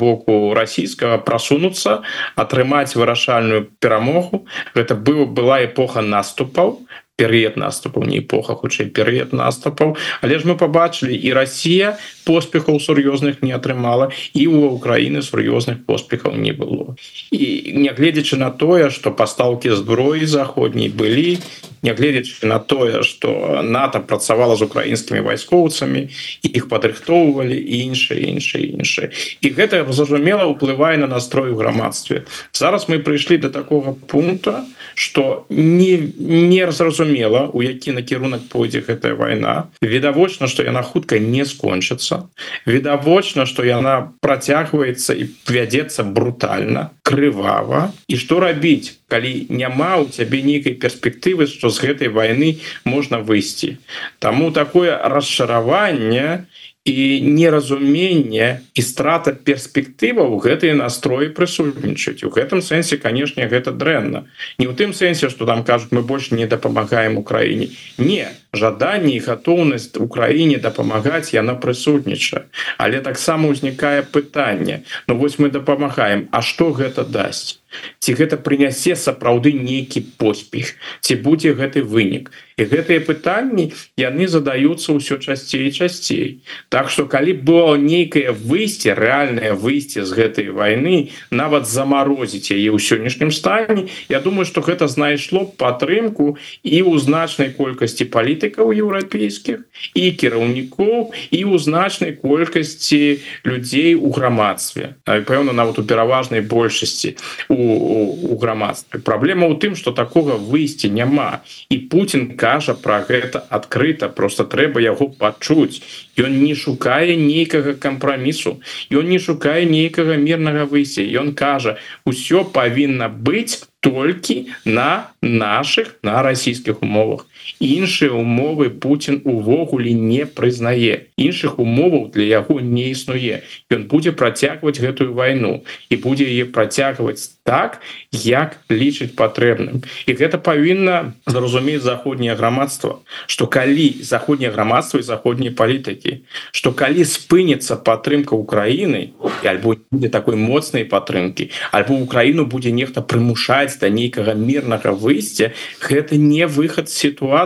[0.00, 2.00] боку расійскага просунуцца
[2.36, 6.80] атрымаць вырашальную перамогу гэта быў была эпоха наступаў
[7.20, 13.42] перыяд наступаў не эпоха хутчэй перыяд наступаў але ж мы побачылі і Россия поспехаў сур'ёзных
[13.42, 16.94] не атрымала і у Украіны сур'ёзных поспехаў не было.
[17.34, 21.38] І нягледзячы на тое что пастаўки зброі заходняй былі
[21.82, 26.06] нягледзячы на тое что НАТО працавала з украінскімі вайскоўцамі
[26.46, 32.30] іх падрыхтоўвалі іншыя іншыя іншыя і гэта зразумела ўплывае на настрой у грамадстве.
[32.52, 34.64] Зараз мы прыйшлі до такого пункта
[34.94, 39.66] что не не зразумела у які накірунак пойдзе гэтая вайна.
[39.82, 42.19] Відавочна что яна хутка не скончыцца
[42.66, 47.92] відавочна что яна працягваецца і вядзецца брутальна крывава.
[48.08, 53.78] І что рабіць калі няма у цябе нейкай перспектывы что з гэтай войны можна выйсці?
[54.18, 56.46] Таму такое расчараванне
[56.84, 64.24] і неразумение і страта перспектываў гэтые настроі прысутнічаць у гэтым сэнсе канешне гэта дрэнна.
[64.56, 67.68] Не ў тым сэнсе что там кажуць мы больше не дапамагаем Украіне.
[67.98, 72.48] Не жаданне і гатоўнасць Украіне дапамагаць яна прысутнічае.
[72.80, 74.80] Але таксама ўзнікае пытанне.
[75.06, 77.60] Ну вось мы дапамагаем А что гэта дасць
[77.98, 82.30] ці гэта прынясе сапраўды нейкі поспех ці будзе гэты вынік?
[82.60, 86.44] І гэтыя пытанні яны задаюцца ўсё часцей часцей.
[86.68, 92.78] Так что калі было нейкае выйсце рэальнае выйсце з гэтай войны нават замарозіць яе ў
[92.78, 99.64] сённяшнім стане Я думаю что гэта знайшло падтрымку і ў значнай колькасці палітыкаў еўрапейскіх
[99.94, 104.96] і кіраўнікоў і ў значнай колькасці людзей у грамадстве.
[105.06, 107.16] Пэўна нават у пераважнай большасці.
[107.48, 111.40] У, у грамадстве праблема ў тым что такога выйсця няма.
[111.68, 115.82] І Путін кажа про гэта адкрыта просто трэба яго пачуць.
[116.16, 118.60] Ён не шукае нейкага кампрамісу.
[118.90, 121.04] Ён не шукае нейкага мірнага выйсця.
[121.04, 127.26] Ён кажа усё павінна быць толькі на наших на расійскіх умовах
[127.58, 131.10] іншыя умовы Путін увогуле не прызнае.
[131.16, 133.42] Іншых умоваў для яго не існуе.
[133.70, 137.80] Ён будзе працягваць гэтую вайну і будзе яе працягваць так
[138.12, 139.82] як лічыць патрэбным.
[140.06, 146.22] І гэта павінна зразумець заходняе грамадства что калі заходняе грамадства і заходнія палітыкі
[146.52, 149.12] что калі спыніцца падтрымка Украіны
[149.44, 156.16] альбо будзе такой моцнай падтрымки альбо Украіну будзе нехта прымушаць да нейкага мірнага выйсця гэта
[156.16, 157.39] не выход сітуацыі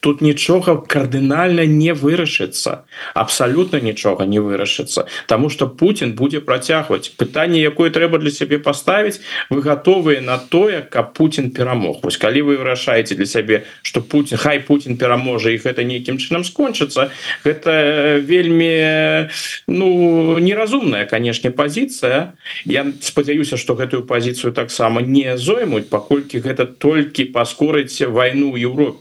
[0.00, 7.62] тут нічога кардынальна не вырашыцца абсалютна нічога не вырашыцца Таму что Путін будзе працягваць пытанне
[7.62, 12.56] якое трэба для сябе паставіць вы готовыя на тое каб Путін перамог вось калі вы
[12.56, 17.10] вырашаеце для сябе что Путін хай Путін пераможа іх гэта нейкім чынам скончыцца
[17.44, 19.28] гэта вельмі
[19.66, 22.32] ну неразумная канешне пазіцыя
[22.64, 28.99] я спадзяюся что гэтую пазіцыю таксама не зоймуць паколькі гэта толькі паскорыць вайну ў Еўропе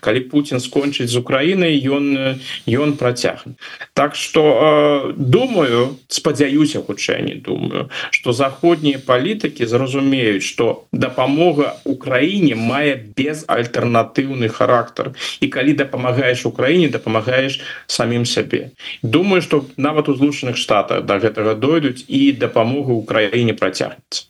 [0.00, 3.54] калі Путін скончыць з Украінай ён ён працягне.
[3.94, 12.96] Так что думаю спадзяюся хутчэй не думаю что заходнія палітыкі зразумеюць что дапамога Украіне мае
[13.16, 15.12] безальтэрнатыўны характар.
[15.40, 18.70] І калі дапамагаеш Украіне дапамагаеш самім сябе.
[19.02, 24.29] Думаю что нават у злучаных штатах до да гэтага дойдуць і дапамогу Украіне працягнецца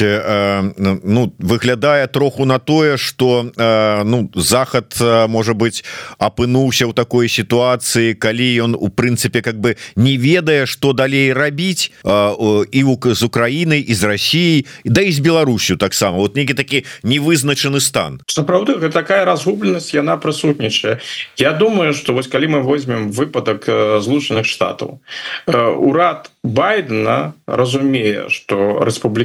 [0.00, 5.84] Э, ну выглядае троху на тое что э, ну захад э, можа быть
[6.18, 11.90] апынуўся ў такой сітуацыі калі ён у прынцыпе как бы не ведае что далей рабіць
[12.04, 18.20] і з Украінай з Россией да і з Беларусю таксама вот нейкі такі невызначаны стан.
[18.26, 21.00] Сапраўды такая разгубленасць яна прысутнічае.
[21.36, 23.64] Я думаю что вось калі мы возьмем выпадак
[24.02, 25.00] злучаных штатаў
[25.46, 28.78] урад байдена разумее что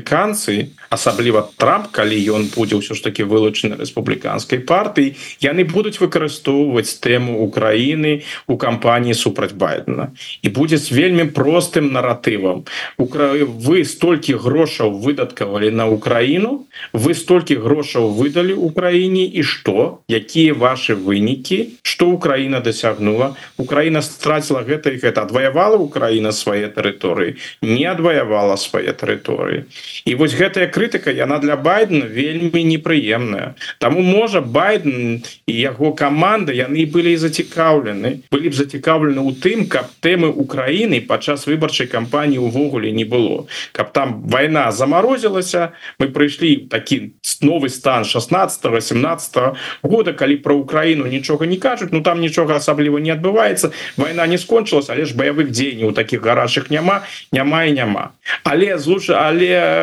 [0.04, 7.01] рэспубліканцы асабліва трамп калі ён будзе ўсё ж таки вылучаны рэспубліканскай партыі яны будуць выкарыстоўваць
[7.01, 12.66] тэму Украіны у кампаніі супраць байдена і будзе з вельмі простым наратывам.
[12.99, 20.06] Вы столькі грошаў выдаткавалі на Украіну вы столькі грошаў выдалі Украіне і што?
[20.08, 21.80] Якія ваши вынікі?
[21.82, 23.34] Что Украіна дасягнула?
[23.58, 25.26] Украіна страціла гэта і гэта.
[25.26, 27.41] Адваявала Украіна свае тэрыторыі?
[27.62, 29.66] Не адваявала свае тэрыторыі
[30.06, 33.54] і вось гэтая крытыка яна для байдена вельмі непрыемная.
[33.78, 39.89] Таму можа байден і яго каманда яны былі зацікаўлены былі б зацікаўлены ў тым каб
[40.02, 43.46] тэмы Украіны падчас выбарчай кампаніі увогуле не было.
[43.72, 50.56] Каб там вайна замарозілася мы прыйшлі такі новы стан 16 18 -го года калі про
[50.56, 55.16] Украіну нічога не кажуць Ну там нічога асабліва не адбываецца вайна не скончылась але ж
[55.16, 58.10] баявых дзеянняў таких гарачых няма няма і няма.
[58.44, 59.83] Але злуча але э,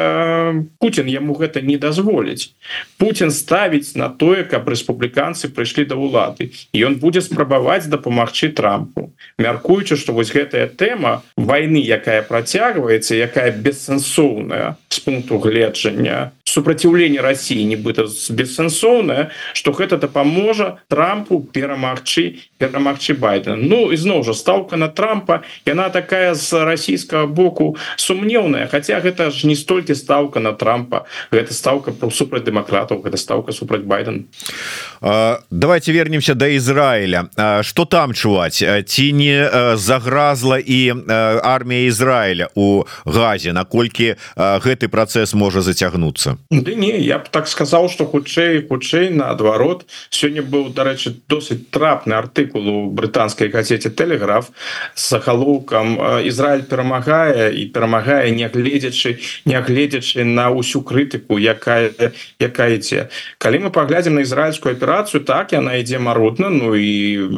[0.81, 2.53] Путін яму гэта не дазволіць
[2.99, 9.13] Путін ставіць на тое каб рэспубліканцы прыйшлі да ўлады і ён будзе спрабаваць дапамагчы трампу.
[9.39, 17.65] Мяркуючы што вось гэтая тэма войны якая працягваецца якая бессэнсоўная с пункту гледжання супраціўлення Росіі
[17.71, 25.43] нібыта бессэнсоўная что гэта дапаможа трампу перамагчы перамагчы байден Ну ізноў жа ставка на трампа
[25.67, 31.55] яна такая з расійскага боку сумнеўная хотя гэта ж не столькі ставка на трампа гэта
[31.55, 34.27] ставка про супраць дэмакратаў гэта ставка супраць байден
[35.51, 37.31] давайте вернемся до Ізраіля
[37.63, 40.95] что там чуваць ці не загразла і
[41.43, 47.89] армія Ізраіля у газе наколькі гэты працэс можа зацягнуцца Ды не я б так сказаў
[47.89, 54.51] что хутчэй хутчэй наадварот сёння быў дарэчы досыць трапны артыкул у брытанскай газете телеграф
[54.95, 55.95] с загалоўкам
[56.27, 61.93] Ізраиль перамагае і перамагае нягледзячы нягледзячы на ўсю крытыку якая
[62.41, 67.31] якая ідзе калі мы паглядзім на ізраильскую аперацыю так яна ідзе марудна Ну і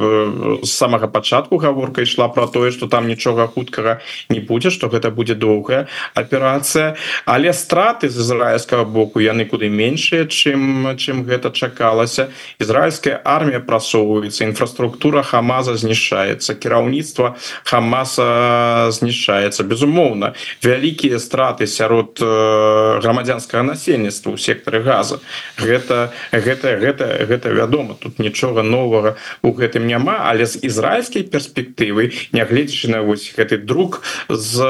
[0.62, 5.10] з самага пачатку гаворка ішла про тое что там нічога хуткага не будзе что гэта
[5.10, 6.96] будзе доўгая аперацыя
[7.26, 12.28] але страты з ізраильского боку яны куды меншыя чым чым гэта чакалася.
[12.60, 19.64] Ізраильская армія прасоўваецца інфраструктура хамаза знішаецца кіраўніцтва хамаса знішаецца.
[19.64, 25.18] Безумоўна вялікія страты сярод грамадзянскага насельніцтва ў сектары газа.
[25.56, 32.12] Гэта гэта гэта гэта вядома тут нічога новага у гэтым няма але з ізраильскай перспектывы
[32.32, 34.62] нягледзячы на вось гэты друг з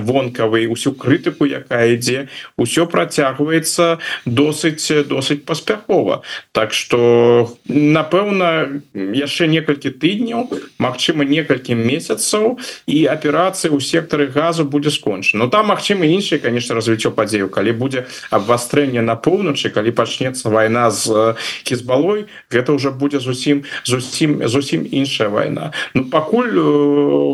[0.00, 2.28] вонкавай усю крытыку якая ідзе
[2.80, 6.22] ўсё працягваецца досыць досыць паспяхова.
[6.52, 10.48] Так что напэўна яшчэ некалькі тыдняў
[10.80, 12.56] Мачыма некалькі месяцаў
[12.88, 15.44] і аперацыі ў сектары газу будзе скончана.
[15.44, 20.88] Но там Мачыма іншае конечно развіццё падзею калі будзе абвастрэнне на поўначы калі пачнецца вайна
[20.90, 21.36] з
[21.68, 25.72] кізбалой гэта уже будзе зусім зусім зусім іншая вайна.
[25.92, 26.56] Ну пакуль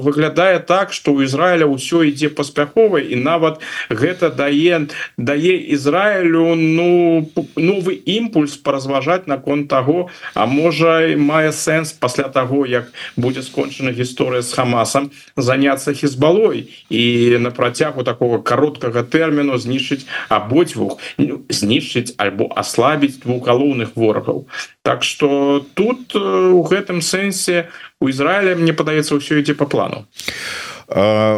[0.02, 6.56] выглядае так что у Ізраіля ўсё ідзе паспяхова і нават гэта дае да дае Ізраілю
[6.56, 13.92] ну новы імпульс паразважаць наконт таго А можа мае сэнс пасля таго як будзе скончана
[13.92, 22.16] гісторыя з хамасам заняться хізбалой і на працягу такого кароткага тэрміну знішчыць абодвух ну, знішчыць
[22.16, 24.48] альбо аслабіць двух галоўных ворагаў.
[24.82, 27.68] Так что тут у гэтым сэнсе
[28.00, 30.06] у Ізраіля мне падаецца ўсё ідзе по плану.
[30.06, 30.75] а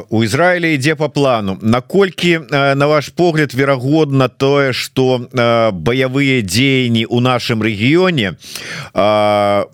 [0.09, 1.59] у Ізраілі ідзе по плану.
[1.63, 5.25] Наколькі на ваш погляд верагодна тое что
[5.73, 8.37] баявыя дзеянні у нашым рэгіёне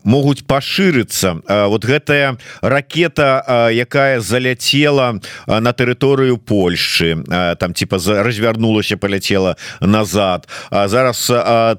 [0.04, 7.24] могуць пашырыцца вот гэтая ракета якая заляцела на тэрыторыю Польшчы
[7.58, 10.46] там типа развярнулася поляцела назад.
[10.70, 11.32] А зараз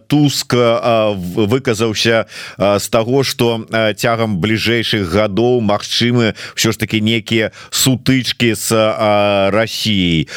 [0.08, 2.26] туск выказаўся
[2.60, 3.64] з таго что
[3.96, 8.72] цягам бліжэйшых гадоў Мачымы все ж таки некія с сутычки с
[9.52, 10.28] Россией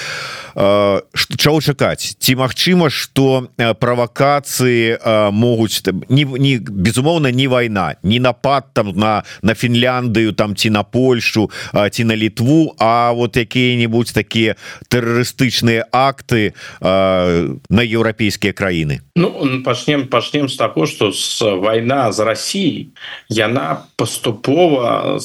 [1.38, 2.18] чаго чакаць?
[2.18, 4.98] Ці магчыма что правакацыі
[5.30, 10.82] могуць не, не безумоўна не вайна не напад там на на Фінляндыю там ці на
[10.82, 14.56] Польшу ці на літву А вот якія-нибудь такія
[14.90, 19.00] тэрарыстычныя акты на еўрапейскія краіны?
[19.16, 22.90] Ну пачнем пачнем з таго что с вайна з Россией
[23.28, 25.20] яна паступова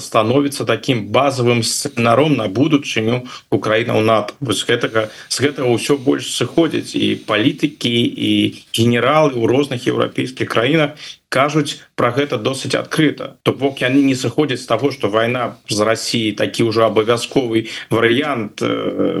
[0.00, 4.34] становіцца таким базовым сцэнаром на будучыню Украіна ў НАТО.
[4.40, 8.32] Вось гэтага з гэтага ўсё больш сыходзіць і палітыкі і
[8.72, 10.96] генералы ў розных еўрапейскіх краінах
[11.28, 13.36] кажуць про гэта досыць адкрыта.
[13.42, 18.62] То бок яны не сыходзяць з таго что вайна з Росіі такі ўжо абавязковы варыянт
[18.62, 19.20] э,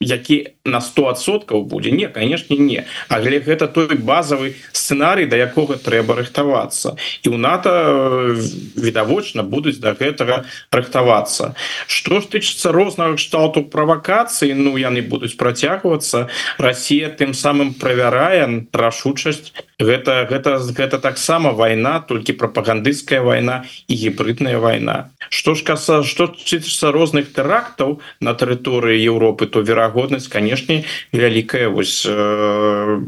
[0.00, 1.90] які на 100соткаў будзе.
[1.90, 2.86] Не конечно не.
[3.08, 6.94] Але гэта той базовый сцэнарый да якога трэба рыхтавацца.
[7.22, 8.38] І у НАТО э,
[8.76, 11.54] відавочна будуць да гэтага рыхтавацца.
[11.86, 16.28] Что ж тычыцца рознага кшталту правакацыі Ну яны будуць працягвацца.
[16.58, 24.58] Россия тым самым правярае рашучасць гэта гэта гэта таксама вайна толькі прапагандысцкая вайна і гібридная
[24.60, 25.10] вайна.
[25.28, 31.68] Что ж каса что чыцца розных тэрактаў на тэрыторыі Еўропы то верагоднасць канешне вялікая.
[31.68, 32.98] Вось э,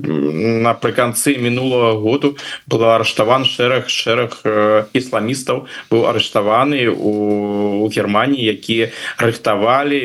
[0.65, 8.91] напрыканцы мінулого году была арыштаван шэраг шэраг э, ісламістаў быў арыштаваны у, у Геррманіі якія
[9.19, 10.01] рыхтавалі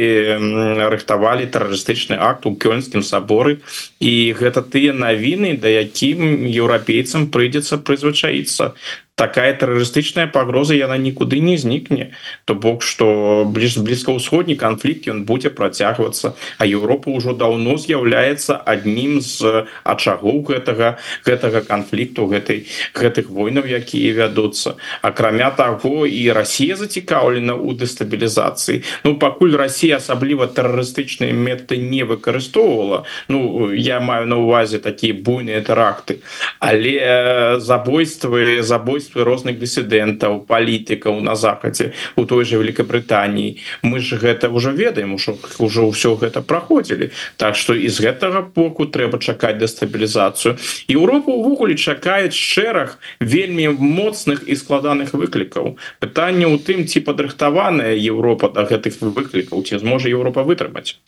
[0.91, 3.63] рыхтавалі тэрарыстычны акт у кёльнскім саборы.
[3.99, 8.73] І гэта тыя навіны да якім еўрапейцам прыйдзецца прызвычаіцца
[9.17, 12.13] такая тэрарыстычная пагроза яна нікуды не знікне
[12.45, 19.17] то бок что бліж блізкаўсходні канфлікт ён будзе працягвацца а Еўропа ўжо даўно з'яўляецца аднім
[19.25, 24.77] з ачагоў гэтага гэтага канфлікту гэтай гэтых войнаў якія вядуцца.
[25.01, 33.03] Акрамя таго і Росія зацікаўлена у дэстабілізацыі Ну пакуль Росія асабліва тэрарыстычныя меты не выкарыстоўвала
[33.27, 36.21] Ну я маю на увазе такія буйныя тэракты.
[36.61, 44.17] Але забойствы забойствы убийствы розных дысідэнтаў палітыкаў на захадзе у той же Великабрытаніі мы ж
[44.17, 47.11] гэта уже ведаем ужо ўжо ўсё гэта праходзілі.
[47.37, 54.55] Так что из гэтага боку трэба чакаць дэстабілізацыю Еўропу увогуле чакаюць шэраг вельмі моцных і
[54.55, 55.77] складаных выклікаў.
[55.99, 60.99] Пытанне ў тым ці падрыхтаваная Еўропа да гэтых выклікаў ці зможа Еўропа вытрымаць.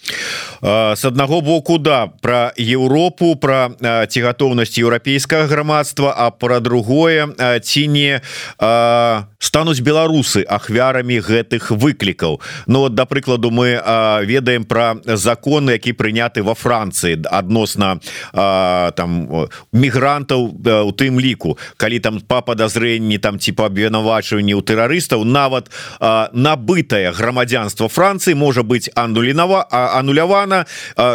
[0.62, 3.72] С аднаго боку да про Еўропу про
[4.08, 7.28] ці гатоўнасць еўрапейскага грамадства а про другое
[7.62, 12.40] ці не э, стануць беларусы ахвярамі гэтых выклікаў.
[12.68, 18.00] Ну вот да прыкладу мы э, ведаем про законы які прыняты во Францыі адносна
[18.34, 20.54] э, там мігрантаў
[20.86, 21.58] у тым ліку.
[21.78, 25.70] Калі там па подазрэнні там по абвінавачванні у тэрарыстаў нават
[26.00, 30.66] э, набытае грамадзянство Францыі можа быть анулінава анулявана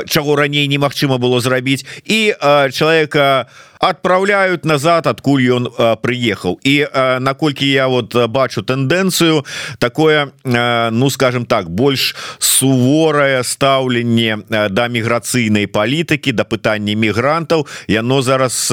[0.07, 1.87] чаго раней немагчыма было зрабіць.
[2.05, 3.47] І э, человека
[3.85, 5.69] отправляют назад адкуль ён
[6.01, 6.59] приехал.
[6.65, 6.89] І
[7.21, 9.45] наколькі я вот бачу тэндэнцыю
[9.79, 18.73] такое ну скажем так больш суворае стаўленне да міграцыйнай палітыкі да пытання мігрантаў яно зараз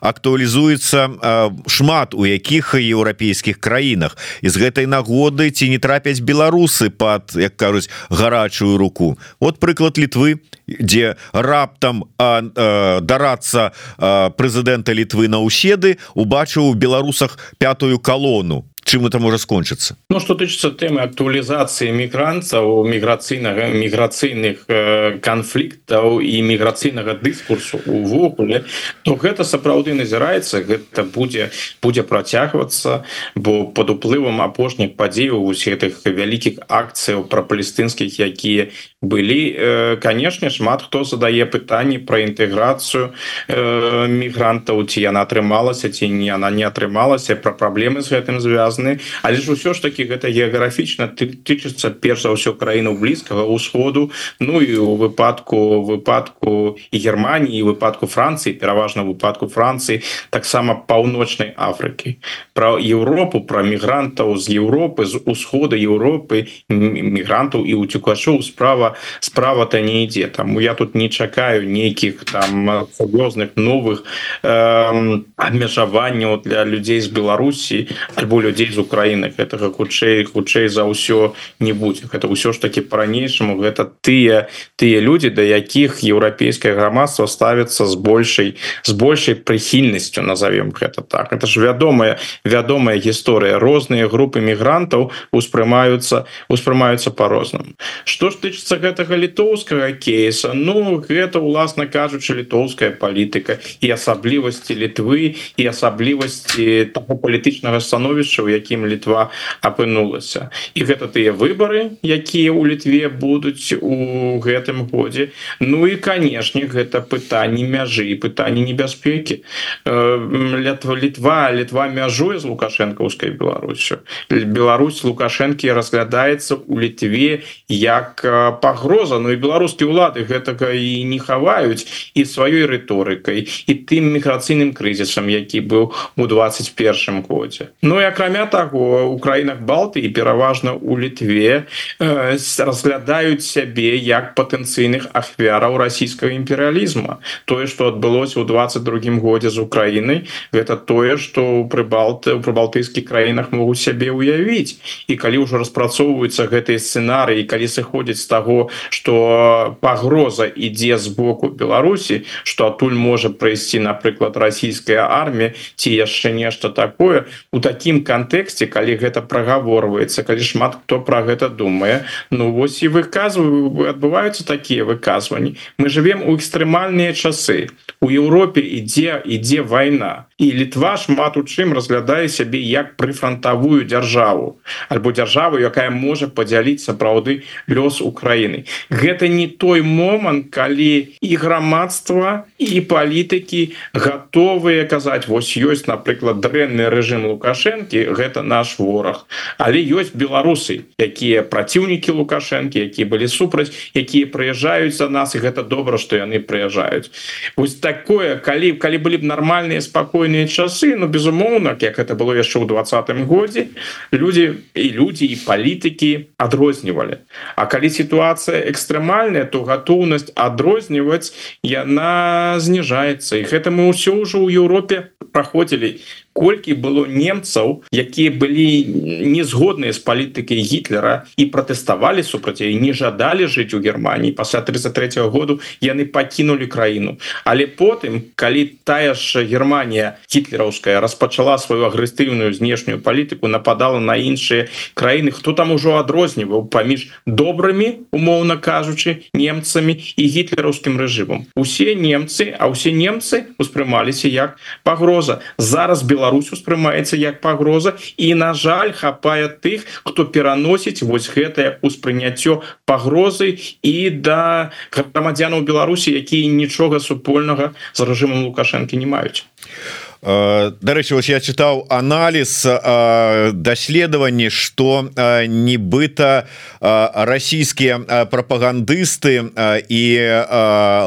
[0.00, 4.16] актуалізуецца шмат у якіх еўрапейскіх краінах.
[4.42, 9.18] З гэтай нагоды ці не трапяць беларусы под як кажуць гарачую руку?
[9.40, 18.64] Вот прыклад літвы дзе раптам дарацца прэзідэнта літвы наўседы убачыў у беларусах пятую калону.
[18.88, 19.96] Чым это можа скончыцца?
[20.08, 28.64] Ну что тычыцца тэмы актуалізацыі мігрантцаў міграцыйнага міграцыйных э, канфліктаў і міграцыйнага дыскурсу увогуле
[29.04, 31.52] то гэта сапраўды назіраецца гэта будзе
[31.84, 33.04] будзе працягвацца
[33.36, 38.72] бо под уплывам апошніх падзеяў усе гэтых вялікіх акцыяў пра палестынскіх якія
[39.02, 43.14] былі э, канешне шмат хто задае пытанні пра інтэграцыю
[43.46, 48.98] э, мігрантаў ці яна атрымалася ці не она не атрымалася пра праблемы з гэтым звязаны.
[49.22, 54.10] Але ж ўсё ж таки гэта геаграфічна ты тычыцца перш за ўсё краіну блізкага ўсходу
[54.40, 62.18] Ну і у выпадку выпадку і Геррманіі выпадку Францыі пераважна выпадку Францыі таксама паўночнай Афрыкі.
[62.52, 68.87] Про Еўропу про мігрантаў з Еўропы з усхода Еўропы мігрантаў і уцюкачоў справа
[69.20, 74.04] справа-то не ідзе таму я тут не чакаю нейкіх там сур'ёзных новых
[74.42, 81.34] э, абмежаванняў для людзей з Беларусі альбо людзей з Украіны гэтага хутчэй хутчэй за ўсё
[81.60, 87.26] не будзе гэта ўсё ж таки по-ранейшаму гэта тыя тыя людзі да якіх еўрапейскае грамадства
[87.26, 91.32] ставіцца з большай з большай прыхільнасцю назовем гэта так.
[91.32, 93.58] Это ж вядомая вядомая гісторыя.
[93.58, 97.74] Розныя групы мігрантаў успрымаюцца успрымаюцца по-рознаму
[98.04, 100.54] что ж тычыцца гэтага літоўскага кейса.
[100.54, 108.48] Ну гэта уласна кажучы літоўская палітыка і асаблівасці літвы і асаблівасці того палітычнага становішча у
[108.48, 110.50] якім літва апынулася.
[110.74, 115.30] І гэта тыя выборы якія ў літве будуць у гэтым годзе.
[115.60, 119.42] Ну і канешне гэта пытанне мяжы і пытанне небяспекі.
[119.84, 124.00] Лятва літва літва мяжуе з лукашэнкаўскай беларусю.
[124.30, 128.22] Беларусь лукашэнкі разглядаецца у літве як
[128.68, 134.76] пагроза Ну і беларускія ўлады гэтага і не хаваюць і сваёй рыторыкай і тым міграцыйным
[134.76, 137.72] крызісам які быў у 21 годзе.
[137.80, 141.64] Ну і акрамя таго у краінах Балтыі пераважна у літве
[142.00, 147.24] э, разглядаюць сябе як патэнцыйных ахвяраў расійскага імперыялізма.
[147.48, 153.08] Тое што адбылося ў 22 годзе з Украінай гэта тое што ў прыбалты у прыбалтыйскіх
[153.08, 154.76] краінах могуць сябе ўявіць.
[155.08, 161.08] І калі ўжо распрацоўваюцца гэтыя сцэнарыі калі сыходзяць з таго того что пагроза ідзе з
[161.08, 167.24] боку Беларусі что адтуль можа прайсці напрыклад расійская армія ці яшчэ нешта такое.
[167.52, 172.88] У такім кантэксце калі гэта прагаворваецца калі шмат хто про гэта думае Ну вось і
[172.88, 177.68] выказваю адбываюцца такія выказванні мы живвем у экстрэмальныя часы.
[178.00, 184.58] У Еўропе ідзе ідзе вайна і літва шмат у чым разглядае сябе як прыфронтавую дзяржаву
[184.88, 188.47] альбо дзяржаву якая можа падзяліць сапраўды лёс Украіны
[188.90, 196.88] гэта не той момант калі і грамадства і палітыкі готовыя казаць вось ёсць напрыклад дрэнны
[196.92, 199.24] рэжым лукашэнкі гэта наш вораг
[199.58, 205.62] але ёсць беларусы якія праціўнікі лукашэнкі якія былі супраць якія прыязджаюць за нас і гэта
[205.62, 207.10] добра што яны прыязджаюць.
[207.56, 212.34] Вось такое калі калі былі б нармальныя спакойныя часы но ну, безумоўна як это было
[212.36, 213.68] яшчэ ў двадцатым годзе
[214.12, 217.18] люди і люди і палітыкі адрознівалі.
[217.56, 221.34] А калі сітуацыя экстрэмальная то гатоўнасць адрозніваць
[221.66, 225.98] яна зніжаецца і гэта мы ўсё ўжо ў Еўропе праходзілі
[226.38, 228.86] колькі было немцаў якія былі
[229.26, 235.18] незгодныя з палітыкай гітлера і пратэставалі супраць і не жадалі жыць у Геррманії пасля 33
[235.18, 237.18] -го году яны пакінулі краіну.
[237.44, 244.70] Але потым калі тая ж Германія гітлераўская распачала сваю агрэсіўную знешнюю палітыку нападала на іншыя
[244.94, 251.50] краіны хто там ужо адрозніваў паміж добрымі умоўна кажучы немцамі і гітлераўскім рэжымам.
[251.56, 255.42] Усе немцы а ўсе немцы успрымаліся як пагроза.
[255.58, 257.96] Зараз Беларусь Беларусь успрымаецца як пагроза.
[258.16, 266.12] І на жаль хапае тых хто пераносіць вось гэтае успрыняццё пагрозы і да грамадзянаў Беларусі
[266.12, 269.48] якія нічога супольнага з рэжымом лукашэнкі не маюць.
[269.48, 276.46] Э, дарэчы вось я чытаў аналіз э, даследаванні что э, нібыта
[276.80, 279.50] расійскія прапагандысты
[279.88, 280.04] і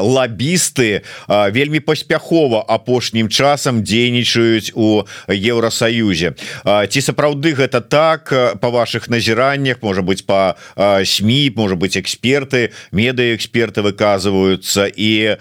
[0.04, 6.34] лабісты вельмі паспяхова апошнім часам дзейнічаюць у Еўросаюзе
[6.64, 9.82] ці сапраўды гэта так по ваших назіраннях?
[9.82, 15.36] Можа быть по сМ может быть эксперты медыаэксперты выказываются і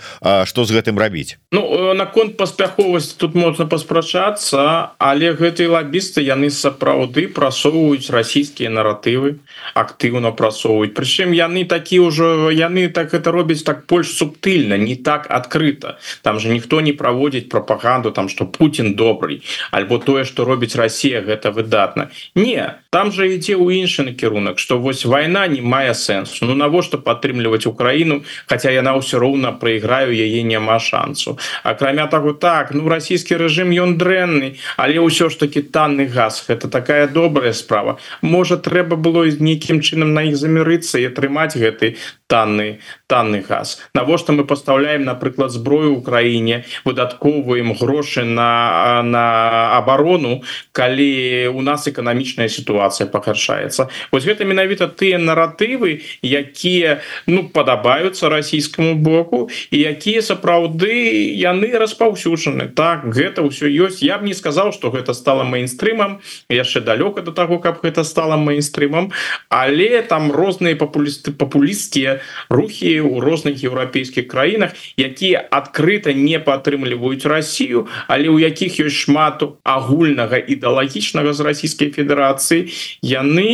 [0.45, 1.37] что з гэтым рабіць?
[1.51, 9.37] Ну наконт паспяховасць тут можна можна паспрачацца але гэтыя лабісты яны сапраўды прасоўваюць расійскія наратывы
[9.77, 10.93] актыўна прасоўваюць.
[10.97, 15.97] Прычым яны такі ўжо яны так это робяць так больш субтыльна не так адкрыта.
[16.21, 21.21] Там же ніхто не праводзіць прапаганду там что Путін добрый альбо тое что робіць Россия
[21.21, 22.09] гэта выдатна.
[22.35, 26.45] Не там же ідзе ў іншы накірунак что вось вайна не мае сэнсу.
[26.45, 32.73] Ну навошта падтрымліваць Украіну хотя яна ўсё роўна прайграю яе няма шансу акрамя таго так
[32.73, 36.45] ну расійскі рэжым рэжым ён дрэнны але ўсё ж таки танны газ.
[36.47, 37.99] Это такая добрая справа.
[38.21, 41.99] Можа трэба было нейкім чынам на іх замірыцца і атрымаць гэты
[42.31, 42.79] танны
[43.11, 43.83] танны газ.
[43.93, 50.39] Навошта мы пастаўляем напрыклад зброю ў краіне выдаткоўваем грошы на на оборону
[50.71, 53.91] калі у нас эканамічная сітуацыя пагаршаецца?
[54.15, 62.71] Вось гэта менавіта тыя наратывы якія ну падабаюцца расійскаму боку і якія сапраўды яны распаўсюджаны.
[62.71, 63.99] Так гэта ўсё ёсць.
[63.99, 68.39] Я б не сказаў что гэта стало мейнстрымам яшчэ далёка до того каб гэта стало
[68.39, 69.11] мейнстрымам
[69.51, 77.87] але там розныя папулісты папулісцкія рухі у розных еўрапейскіх краінах якія адкрыта не падтрымліваюць Россию
[78.07, 83.49] але у якіх ёсць шмату агульнага ідэалагічнага з расійскай Федерацыі яны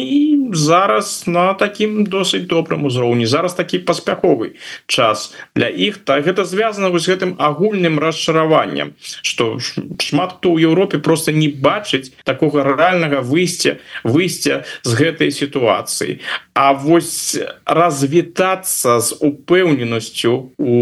[0.53, 3.26] зараз на такім досыць добрым узроўні.
[3.26, 4.55] Зараз такі паспяховы
[4.88, 5.97] час для іх.
[5.97, 9.59] Так гэта звязана вось гэтым агульным расчараваннем что
[9.99, 16.20] шмат хто ў Еўропе просто не бачыць такого рэальнага выйсця выйсця з гэтай сітуацыі.
[16.53, 17.38] А вось
[18.58, 20.74] развітацца з упэўненасцю у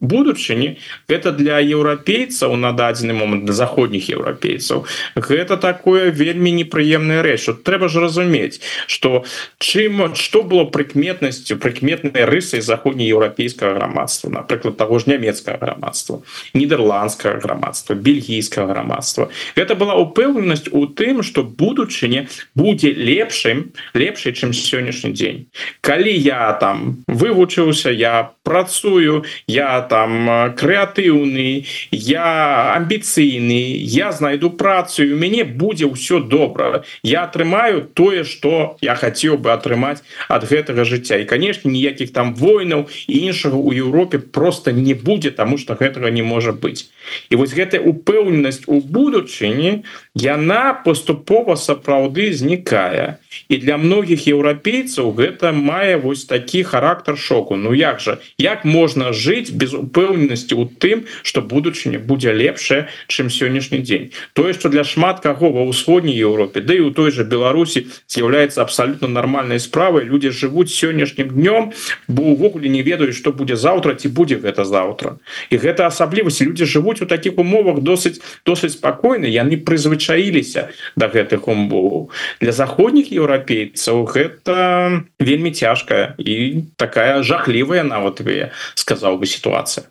[0.00, 0.78] будучыні.
[1.08, 7.62] Гэта для еўрапейцаў на дадзены момант для заходніх еўрапейцаў гэта такое вельмі непрыемная рэч.
[7.64, 9.24] Трэба ж разумець что
[9.58, 16.22] чым что было прыкметнасцю прыкметнай рысай заходнееўрапейскага грамадства напрыклад того ж нямецкага грамадства
[16.54, 19.28] нідерландскага грамадства бельгійскага грамадства.
[19.56, 25.46] Гэта была упэўненасць у тым что будучыня будзе лепшым лепшай чым сённяшні дзень.
[25.80, 32.28] Калі я там вывучыўся я працую я там крэатыўны я
[32.76, 36.84] амбіцыйны я знайду працу у мяне будзе ўсё добра.
[37.02, 41.18] Я атрымаю тое что я хацеў бы атрымаць ад гэтага жыцця.
[41.18, 46.10] І конечно ніякіх там войнаў і іншага у Еўропе просто не будзе тому что гэтага
[46.10, 46.90] не можа быть
[47.30, 53.18] і вось гэтая упэўненасць у будучыні яна поступова сапраўды знікае.
[53.48, 57.56] І для многіх еўрапейцаў гэта мае вось такі характер фактор шоку.
[57.56, 58.18] Ну як же?
[58.38, 64.10] Як можна жыць без упэўненасці у тым что будучыня будзе лепшая чым сённяшні дзень?
[64.32, 68.62] Тое что для шмат каго ва ўсходняй Еўропе да і у той же Беларусі з'яўляецца
[68.62, 70.04] абсолютно нормальной справай.
[70.04, 71.72] Люди жывуць сённяшнім днём
[72.08, 75.18] бо увогуле не ведаюць что будзе завтра ці будзе гэта завтра
[75.50, 76.42] і гэта асаблівасць.
[76.42, 82.10] Люди жывуць у таких умовах досыць досыць спакойны яны прызвычаіліся до да гэтых умоваў.
[82.40, 89.84] Для заходніх еўрапейцаў гэта вельмі цяжкая і такая жахлівая нават вы сказал бы ситуация.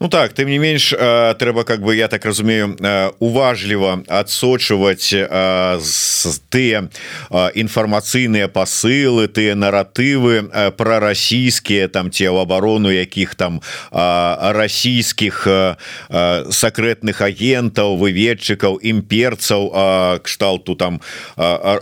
[0.00, 5.12] Ну так тым не менш э, трэба как бы я так разумею э, уважліва адсочваць
[5.12, 5.80] э,
[6.48, 6.88] тыя
[7.54, 13.60] інфармацыйныя посылы тыя наратывы про расійскія там те ў абарону якіх там
[13.92, 15.46] расійскіх
[16.50, 21.00] сакрэтных агентаў выведчыкаў імперцаў кшталту там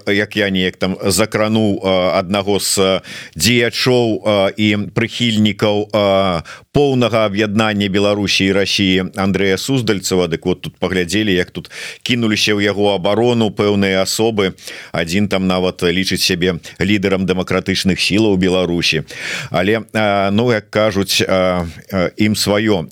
[0.06, 1.80] як я неяк там закрануў
[2.18, 3.00] аднаго з
[3.36, 5.90] дзеячоў і прыхільнікаў
[6.72, 10.28] поўнага аб'яднання Беларусі Росіі Андрея суздальцева.
[10.28, 11.70] Дык вот тут паглядзелі як тут
[12.02, 14.54] кінуліся ў яго абарону пэўныя асобы.
[14.92, 19.02] Один там нават лічыць сябе лідарам дэмакратычных сілаў Беларусі.
[19.50, 19.82] Але
[20.32, 21.20] ну як кажуць
[22.16, 22.86] ім сваё.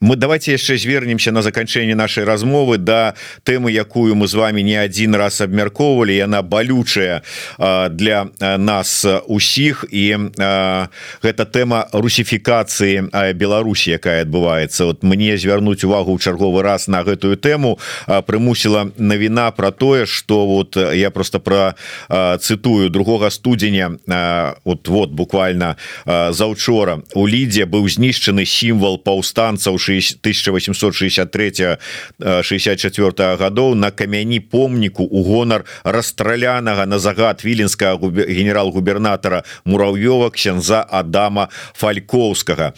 [0.00, 4.76] Мы давайте яшчэ звернемся на заканчэнне нашай размовы да тэмы якую мы з вами не
[4.76, 6.16] один раз абмяркоўвалі.
[6.16, 7.22] Яна балючая
[7.90, 9.84] для нас усіх.
[9.90, 10.16] І
[11.22, 14.84] гэта тэма русіфікацыі Беларусі якая адбываецца.
[14.84, 17.78] Вот мне звярнуць увагу ў чарговы раз на гэтую тэму.
[18.06, 21.74] Прымусіла навіна про тое что вот я просто про
[22.38, 23.98] цытую другога студзеня
[24.64, 25.76] вот вот буквально
[26.06, 31.78] заўчора у лідзе быў знішчаны сімвал паўстанцаў 1863
[32.42, 41.48] 64 гадоў на камяні помніку у гонар расстралянага на загад віленскага генерал-губернатора мурав'ёва ксянза Адама
[41.74, 42.72] фалькоўскага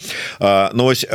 [0.73, 1.05] Ну ось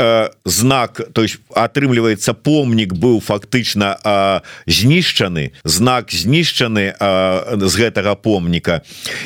[0.44, 8.82] знак то есть атрымліваецца помнік быў фактычна знішчаны знак знішчаны з гэтага помніка.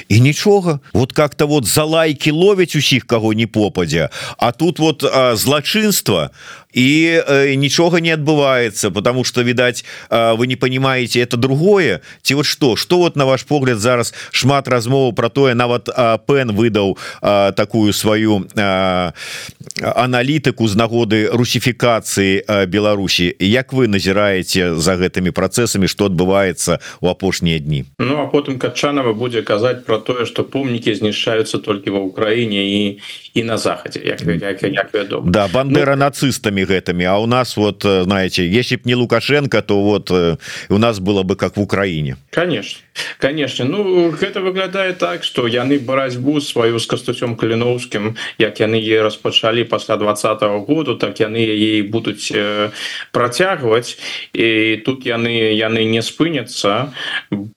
[0.09, 4.09] І нічога вот как-то вот за лайки ловяць усіх кого не попадзе
[4.39, 5.05] А тут вот
[5.35, 6.31] злачынства
[6.73, 12.01] и э, нічога не адбываецца потому что відаць э, вы не понимаете это другое.
[12.23, 12.77] Ці вот что?
[12.77, 17.53] Что вот на ваш погляд зараз шмат размову про тое нават э, пен выдаў э,
[17.53, 19.13] такую сваю э,
[19.83, 27.09] аналітыку з нагоды русіфікацыі э, Беларусі Як вы назіраеце за гэтымі працэсамі что адбываецца у
[27.09, 27.85] апошнія дні?
[27.99, 33.01] Ну а потым качанова будзе казаць про тое что помнікі знішчаюцца толькі ва Украіне і
[33.35, 35.31] і на захадзе як, як, як вядома.
[35.31, 39.63] Да бандера ну, нацыстамі гэтымі А у нас вот э, знаете если б не лукашенко
[39.63, 40.37] то вот э,
[40.69, 42.17] у нас было бы как в Украине.
[42.31, 42.81] Конечно.
[43.19, 43.65] Конечно.
[43.65, 49.65] Ну гэта выглядае так что яны барацьбу сваю с кастуцём каліновскім як яны е распачалі
[49.65, 52.71] пасля двадцатого году так яны яе будуць э,
[53.13, 53.99] працягваць
[54.35, 56.93] і тут яны яны не спыняцца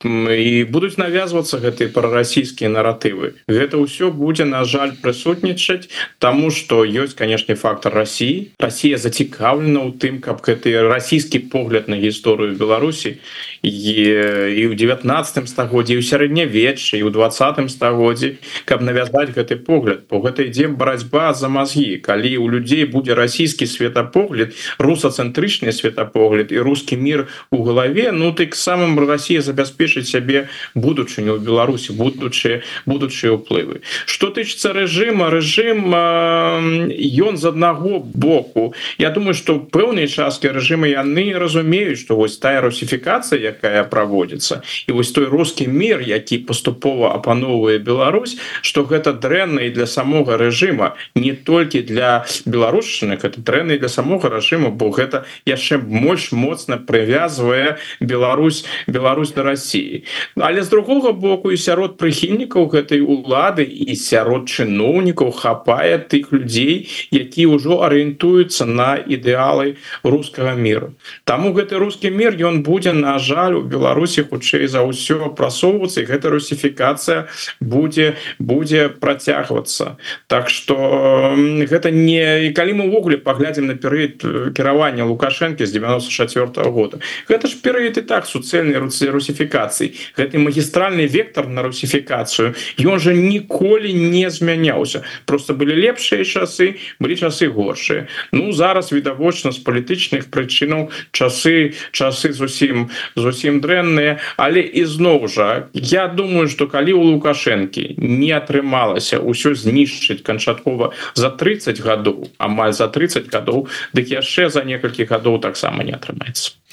[0.03, 5.89] і будуць навязвацца гэтые прарасійскія наратывы гэта ўсё будзе на жаль прысутнічаць
[6.19, 8.51] тому что ёсць канешне фактор России.
[8.59, 13.17] Россия зацікаўлена ў тым каб гэты расійскі погляд на гісторыю Беларусі
[13.65, 18.37] і ў 19 стагоддзі у сярэднявечча і ў двадцатым стагоддзі
[18.69, 20.05] каб навязаць гэты погляд.
[20.05, 21.97] По гэта ідзе барацьба за мазгі.
[21.97, 28.45] Калі у людзей будзе расійскі светапогляд русацэнтрычны светапогляд і рускі мір у галаве ну ты
[28.45, 33.81] к самым Росія забяспечыць сябе будучыню ў Беларусі будучы будучыя ўплывы.
[34.05, 38.73] Что тычыцца рэжыма рэжым ён з аднаго боку.
[39.01, 44.61] Я думаю что пэўныя часткі рэжымы яны разумеюць что вось тая русіфікацыя якая праводзіцца.
[44.87, 50.37] І вось той русский мир які паступова апановвае Беларусь что гэта дрэнна і для самога
[50.37, 56.77] рэжыма не толькі для беларушчыны это дрэнна для самога рэжыма бо гэта яшчэ больш моцна
[56.77, 60.03] прывязвае Беларусь Беларусь на России
[60.35, 66.89] але з другого боку і сярод прыхільнікаў гэтай улады і сярод чыноўнікаў хапае тых людзей
[67.11, 70.91] які ўжо арыентуюцца на ідэалы рускага мира
[71.23, 76.01] таму гэты русский мир ён будзе на жаль жаль у беларусі хутчэй за ўсё прасоўвацца
[76.01, 77.29] і гэта русіфікацыя
[77.61, 81.35] будзе будзе працягвацца так что
[81.69, 86.71] гэта не і калі мы ўвогуле паглядзім на перыяд э, кіравання лукашэнкі з 94 -го
[86.71, 86.97] года.
[87.29, 93.13] Гэта ж перыяд і так суцэльнай руцы русіфікацыі гэты магістральны вектор на русіфікацыю ён жа
[93.13, 100.33] ніколі не змяняўся просто былі лепшыя часы былі часы горшыя Ну зараз відавочна з палітычных
[100.33, 107.03] прычынаў часы часы зусім з зусім дрэнныя але ізноў жа я думаю что калі у
[107.09, 113.65] лукашэнкі не атрымалася ўсё знішчыць канчаткова за 30 гадоў амаль за 30 гадоў
[113.97, 116.64] дык яшчэ за некалькі гадоў таксама не атрымаецца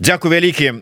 [0.00, 0.72] Дякую вялікі.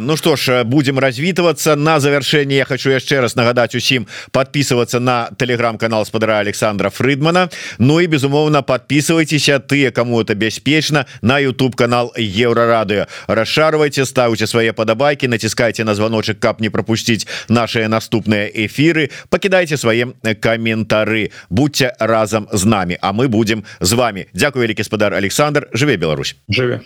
[0.00, 1.76] Ну что ж будем развітвацца.
[1.76, 7.50] На завершэнне я хочу яшчэ раз нагадаць усім подписываться на телеграм-канал спадара Александра Фрыдмана.
[7.78, 14.72] Ну і безумоўна подписывайтеся тыя кому это бяспечна на YouTube канал еврорадыо расшарвайте ставьте свае
[14.72, 21.30] падабайки націскайте на звоночек каб не пропустить наши наступныя эфиры покидайте свае каментары.
[21.50, 25.68] Будьте разам з нами а мы будем з вами Дякую вялікі спадар Александр.
[25.72, 26.36] Жыве Беларусь.
[26.48, 26.80] Жыве